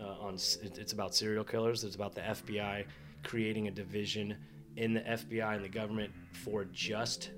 [0.00, 1.84] uh, on it- it's about serial killers.
[1.84, 2.86] It's about the FBI
[3.22, 4.36] creating a division
[4.76, 7.30] in the FBI and the government for just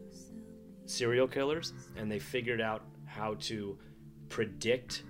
[0.87, 3.79] serial killers, and they figured out how to
[4.29, 5.03] predict.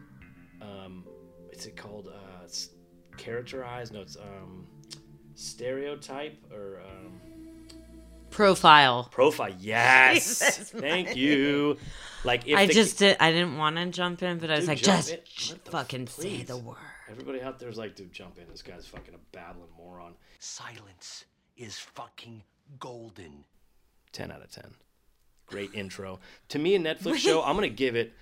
[0.61, 1.05] Um,
[1.47, 2.09] what's it called?
[2.09, 2.71] Uh, it's
[3.17, 3.91] characterize?
[3.93, 4.67] No, it's um,
[5.35, 6.81] stereotype or.
[6.81, 7.21] Um,
[8.31, 9.09] Profile.
[9.11, 10.15] Profile, yes.
[10.25, 11.17] Jesus, Thank Mike.
[11.17, 11.77] you.
[12.25, 13.19] Like if I the- just did.
[13.21, 15.19] I didn't want to jump in, but I was like, just in.
[15.25, 16.77] sh- What the fucking f- say the word.
[17.11, 18.45] Everybody out there's like, dude, jump in.
[18.49, 20.15] This guy's fucking a babbling moron.
[20.39, 21.27] Silence
[21.59, 22.43] is fucking
[22.79, 23.45] golden.
[24.13, 24.65] 10 out of 10.
[25.47, 26.21] Great intro.
[26.51, 28.13] To me, a Netflix show, I'm going to give it.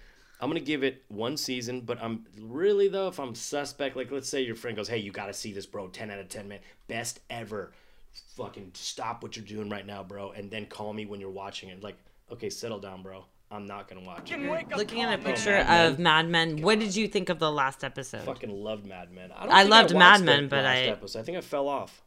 [0.43, 4.27] I'm gonna give it one season, but I'm really though if I'm suspect, like let's
[4.27, 5.89] say your friend goes, "Hey, you gotta see this, bro.
[5.89, 6.61] Ten out of ten, man.
[6.89, 7.73] Best ever.
[8.37, 11.69] Fucking stop what you're doing right now, bro, and then call me when you're watching
[11.69, 11.97] it." Like,
[12.33, 13.27] okay, settle down, bro.
[13.51, 14.41] I'm not gonna watch it.
[14.75, 17.85] Looking at a picture Mad of Mad Men, what did you think of the last
[17.85, 18.23] episode?
[18.23, 19.33] Fucking loved Mad Men.
[19.37, 21.19] I, don't I loved watched Mad Men, but last I- episode.
[21.19, 22.01] I think I fell off.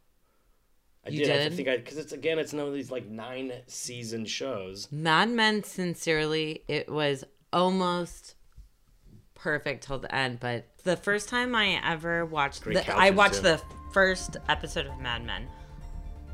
[1.06, 1.52] I You did.
[1.52, 4.88] I think I because it's again, it's none of these like nine season shows.
[4.90, 8.34] Mad Men, sincerely, it was almost
[9.34, 10.40] perfect till the end.
[10.40, 13.42] But the first time I ever watched, the, I watched too.
[13.42, 15.48] the first episode of Mad Men.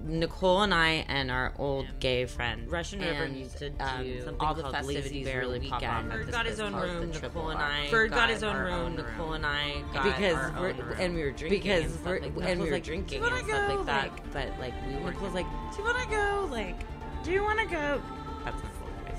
[0.05, 3.89] Nicole and I and our old gay friend Russian River And, used to do um,
[4.25, 6.03] something all the called festivities Lazy Barely the pop off.
[6.05, 6.11] weekend.
[6.11, 7.13] Bird got his own Called the room.
[7.13, 7.71] Triple Nicole and R.
[7.71, 7.91] I.
[7.91, 8.97] Bird got got his own room.
[8.97, 10.97] Nicole and I got Because our we're- own room.
[10.99, 12.49] and we were drinking because and stuff we're- like that.
[12.51, 14.11] and we were like, drinking and wanna stuff go?" like that.
[14.13, 15.11] Like- But like we were.
[15.13, 16.49] Nicole's like, do you want to go?
[16.51, 16.77] Like,
[17.25, 18.03] do you want to go?
[18.45, 19.19] That's Nicole's voice.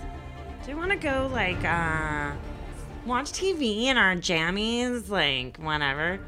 [0.65, 1.29] Do you want to go?
[1.31, 2.31] Like, uh,
[3.05, 5.09] watch TV in our jammies?
[5.09, 6.19] Like, whenever.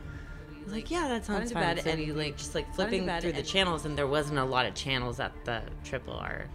[0.68, 1.62] Like, yeah, that sounds fun.
[1.62, 4.46] bed So and- we like just like flipping through the channels, and there wasn't a
[4.46, 6.48] lot of channels at the Triple R,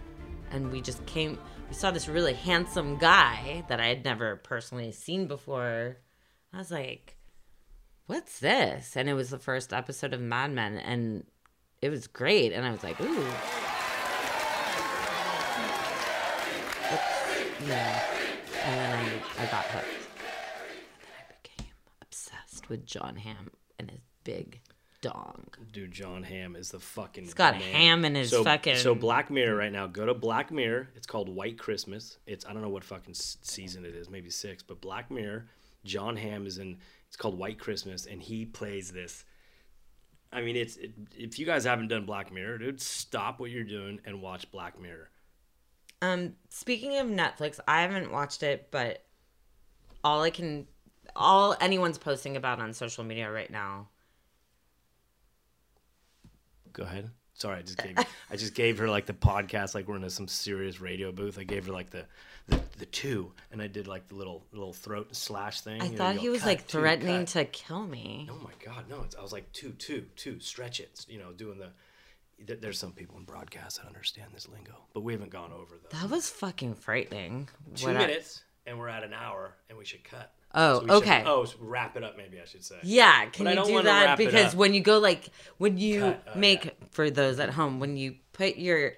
[0.51, 1.37] and we just came.
[1.69, 5.97] We saw this really handsome guy that I had never personally seen before.
[6.51, 7.15] I was like,
[8.07, 8.97] what's this?
[8.97, 11.25] And it was the first episode of Mad Men, and
[11.81, 12.51] it was great.
[12.53, 13.25] And I was like, ooh.
[17.67, 18.03] Yeah.
[18.65, 19.85] And then I, I got hooked.
[19.85, 23.51] And then I became obsessed with Jon Hamm
[24.23, 24.59] big
[25.01, 25.45] dong.
[25.71, 27.25] Dude, Jon Hamm is the fucking.
[27.25, 27.61] He's got man.
[27.61, 29.87] ham in his so, fucking- So Black Mirror right now.
[29.87, 30.89] Go to Black Mirror.
[30.95, 32.17] It's called White Christmas.
[32.25, 34.09] It's I don't know what fucking season it is.
[34.09, 34.63] Maybe six.
[34.63, 35.47] But Black Mirror.
[35.85, 36.77] Jon Hamm is in.
[37.07, 39.23] It's called White Christmas, and he plays this.
[40.31, 43.63] I mean, it's it, if you guys haven't done Black Mirror, dude, stop what you're
[43.63, 45.09] doing and watch Black Mirror.
[46.01, 49.03] Um, speaking of Netflix, I haven't watched it, but
[50.03, 50.67] all I can,
[51.15, 53.87] all anyone's posting about on social media right now.
[56.79, 57.09] Go ahead.
[57.33, 57.97] Sorry, I just gave
[58.31, 61.37] I just gave her like the podcast like we're in a, some serious radio booth.
[61.39, 62.05] I gave her like the,
[62.47, 65.81] the the two, and I did like the little little throat slash thing.
[65.81, 68.27] I You know, thought you he go, was like two, threatening cut." to kill me.
[68.31, 69.03] Oh my god, no!
[69.03, 70.39] It's, I was like two, two, two.
[70.39, 71.05] Stretch it.
[71.09, 71.69] You know, doing the.
[72.45, 75.75] there- There's some people in broadcast that understand this lingo, but we haven't gone over
[75.81, 77.47] the That was fucking frightening.
[77.75, 80.33] two What I- minutes, and we're at an hour, and we should cut.
[80.55, 81.23] Oh, So we should- okay.
[81.27, 82.77] oh, so wrap it up, maybe I should say.
[82.83, 84.17] Yeah, can But I you do that?
[84.17, 86.23] Because when you go like when you Cut.
[86.35, 88.93] Oh, make for those at home, when you put your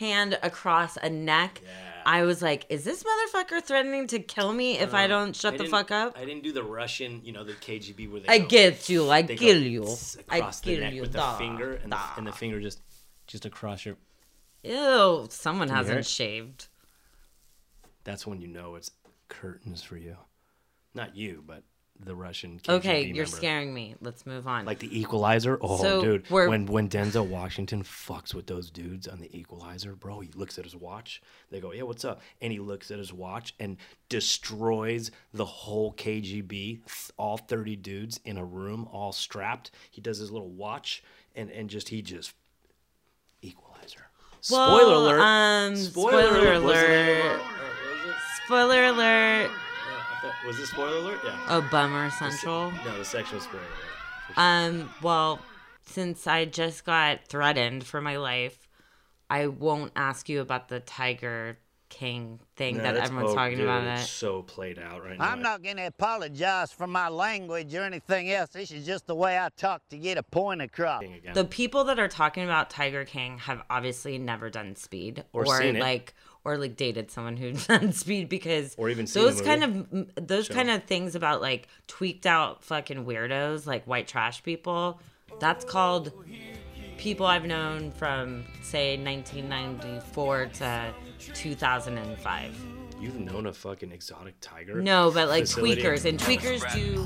[0.00, 1.60] hand across a neck,
[2.04, 5.54] I was like, is this motherfucker threatening to kill me if I Um, don't shut
[5.54, 6.16] I the fuck up?
[6.18, 8.28] I didn't do the Russian, you know, the KGB where they.
[8.28, 10.92] I go- get you, I they go kill you, tss I across the kill neck
[10.94, 12.80] you, with da, the finger, and the, and the finger just,
[13.28, 13.96] just across your.
[14.64, 16.66] Ew, someone hasn't shaved.
[18.04, 18.90] That's when you know it's
[19.28, 20.16] curtains for you,
[20.96, 21.62] not you, but
[21.98, 22.58] the Russian.
[22.58, 23.36] KGB Okay, you're member.
[23.36, 23.94] scaring me.
[24.02, 24.66] Let's move on.
[24.66, 25.56] Like the Equalizer.
[25.62, 29.94] Oh, So, dude, we're- when when Denzel Washington fucks with those dudes on the Equalizer,
[29.94, 31.22] bro, he looks at his watch.
[31.50, 33.78] They go, "Yeah, what's up?" And he looks at his watch and
[34.10, 36.80] destroys the whole KGB,
[37.16, 39.70] all thirty dudes in a room, all strapped.
[39.90, 41.02] He does his little watch
[41.34, 42.34] and and just he just
[43.42, 44.08] Equalizer.
[44.42, 45.20] Spoiler Well, alert!
[45.20, 46.90] Um, spoiler, name alert.
[46.90, 47.40] it?
[48.44, 49.50] Spoiler alert.
[50.22, 51.20] I Was it spoiler alert?
[51.24, 51.38] Yeah.
[51.48, 52.72] Oh, bummer The se- central.
[52.84, 54.38] No, the sexual spoiler alert.
[54.38, 55.38] Um, well,
[55.86, 58.68] since I just got threatened for my life,
[59.30, 61.58] I won't ask you about the Tiger
[61.88, 63.86] King thing Nah, that everyone's oh, talking dude, about.
[64.00, 65.24] It's so played out right now.
[65.30, 68.50] I'm not going to apologize for my language or anything else.
[68.50, 71.04] This is just the way I talk to get a point across.
[71.32, 75.76] The people that are talking about Tiger King have obviously never done speed Or seen
[75.76, 75.80] it.
[75.80, 76.14] like
[76.46, 80.70] or like dated someone who's done speed because Or even those kind of those kind
[80.70, 85.00] of things about like tweaked out fucking weirdos like white trash people.
[85.40, 86.12] That's called
[86.98, 90.94] people I've known from say 1994 to
[91.34, 92.56] 2005.
[93.00, 94.80] You've known a fucking exotic tiger?
[94.80, 95.82] No, but like facility?
[95.82, 97.04] tweakers and tweakers do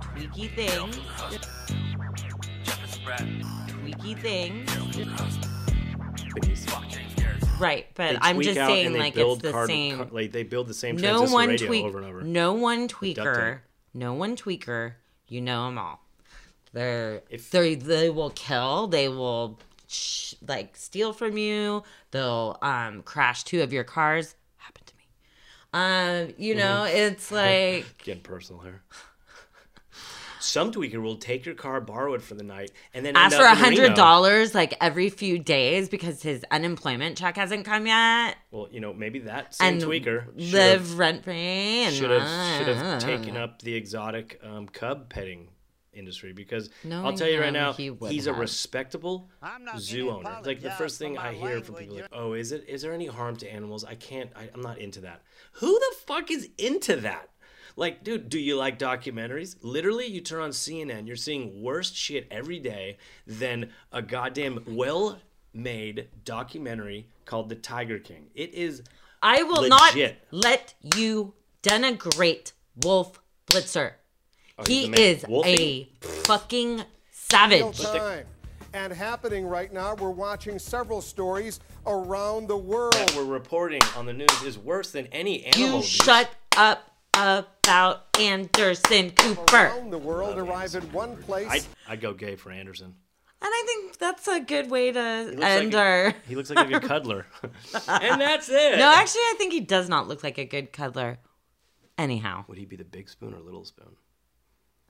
[0.00, 0.96] tweaky things.
[3.72, 4.68] Tweaky things.
[7.62, 9.96] Right, but I'm just saying like it's the card- same.
[9.96, 12.20] car- like they build the same no transistor one radio tweak, over and over.
[12.22, 13.60] No one tweaker,
[13.94, 14.94] no one tweaker.
[15.28, 16.00] You know them all.
[16.72, 18.86] They're they they will kill.
[18.88, 19.58] They will
[19.88, 21.82] sh- like steal from you.
[22.10, 24.34] They'll um crash two of your cars.
[24.56, 25.04] Happened to me.
[25.72, 26.94] Um, you know, Mhm.
[26.94, 28.82] it's like getting personal here.
[30.42, 33.42] Some tweaker will take your car, borrow it for the night, and then ask for
[33.44, 38.36] a hundred dollars like every few days because his unemployment check hasn't come yet.
[38.50, 41.34] Well, you know, maybe that same and tweaker should've- live rent free
[41.84, 45.48] and should have should have taken up the exotic um, cub petting
[45.94, 49.28] industry because I'll tell you right now, he would he's a respectable
[49.78, 50.38] zoo owner.
[50.44, 52.64] Like the first thing I hear from people, like, "Oh, is it?
[52.68, 54.30] Is there any harm to animals?" I can't.
[54.34, 55.22] I, I'm not into that.
[55.54, 57.28] Who the fuck is into that?
[57.76, 59.56] Like, dude, do you like documentaries?
[59.62, 66.08] Literally, you turn on CNN, you're seeing worse shit every day than a goddamn well-made
[66.24, 68.26] documentary called The Tiger King.
[68.34, 68.82] It is.
[69.22, 70.18] I will legit.
[70.32, 72.52] not let you denigrate
[72.82, 73.92] Wolf Blitzer.
[74.58, 75.92] Oh, he is Wolfie?
[76.02, 77.80] a fucking Real savage.
[77.80, 78.26] time.
[78.74, 82.94] And happening right now, we're watching several stories around the world.
[82.94, 85.86] that we're reporting on the news is worse than any animal You abuse.
[85.88, 89.56] shut up about Anderson Cooper.
[89.56, 91.48] Around the world arrive in one place.
[91.50, 92.94] I'd, I'd go gay for Anderson.
[93.44, 96.14] And I think that's a good way to end like a- our.
[96.28, 97.26] He looks like a good cuddler.
[97.88, 98.78] and that's it.
[98.78, 101.18] No, actually, I think he does not look like a good cuddler.
[101.98, 103.96] Anyhow, Would he be the big spoon or little spoon?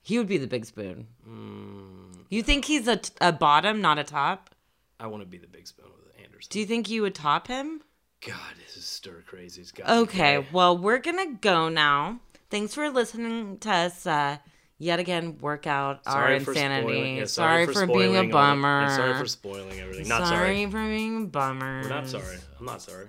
[0.04, 1.06] he would be the big spoon.
[1.28, 4.50] Mm, You think he's a, a bottom, not a top?
[4.98, 6.48] I want to be the big spoon with Anderson.
[6.50, 7.82] Do you think you would top him?
[8.26, 9.60] God, this is stir crazy.
[9.62, 12.20] It's got Okay, well, we're gonna go now.
[12.50, 14.36] Thanks for listening to us uh,
[14.78, 16.86] yet again work out our Sorry for insanity.
[16.92, 18.90] spoiling- yeah, sorry, for, being a spoiling all- bummer.
[18.96, 20.08] sorry for spoiling everything.
[20.08, 20.70] Not sorry sorry.
[20.70, 21.82] for being a bummer.
[21.82, 22.36] We're not sorry.
[22.60, 23.06] I'm not sorry.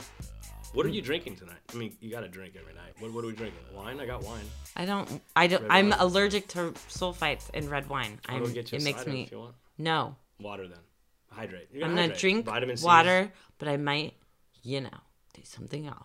[0.74, 1.60] What are you drinking tonight?
[1.72, 2.94] I mean, you got to drink every night.
[3.00, 3.60] What, what are we drinking?
[3.76, 4.00] Wine?
[4.00, 4.46] I got wine.
[4.76, 5.22] I don't.
[5.36, 5.62] I don't.
[5.62, 6.00] Red I'm wine.
[6.00, 8.20] allergic to sulfites in red wine.
[8.28, 9.24] I'll I'm, go get you a it makes me.
[9.24, 9.56] if you want.
[9.78, 10.80] No, Water then.
[11.30, 11.68] Hydrate.
[11.72, 12.20] You're I'm gonna gonna hydrate.
[12.20, 12.86] drink Vitamin C.
[12.86, 14.14] water, but I might,
[14.64, 14.90] you know,
[15.34, 15.98] do something else.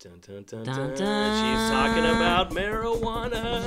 [0.00, 0.94] Dun, dun, dun, Dun, dun.
[0.96, 1.38] dun.
[1.38, 3.62] She's talking about marijuana.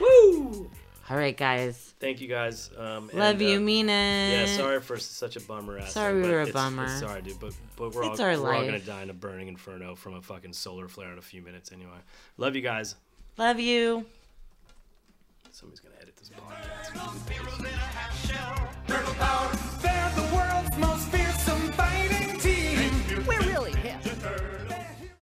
[0.00, 0.70] Woo!
[1.10, 1.94] All right, guys.
[2.00, 2.70] Thank you guys.
[2.76, 4.48] Um, Love and, you, uh, mean it.
[4.48, 5.92] Yeah, sorry for such a bummer ass.
[5.92, 6.84] Sorry thing, we but were a it's- bummer.
[6.84, 9.14] It's sorry, dude, but but we're It's all our we're all gonna die in a
[9.14, 11.98] burning inferno from a fucking solar flare in a few minutes anyway.
[12.36, 12.94] Love you guys.
[13.38, 14.04] Love you.
[15.50, 16.92] Somebody's gonna edit this podcast.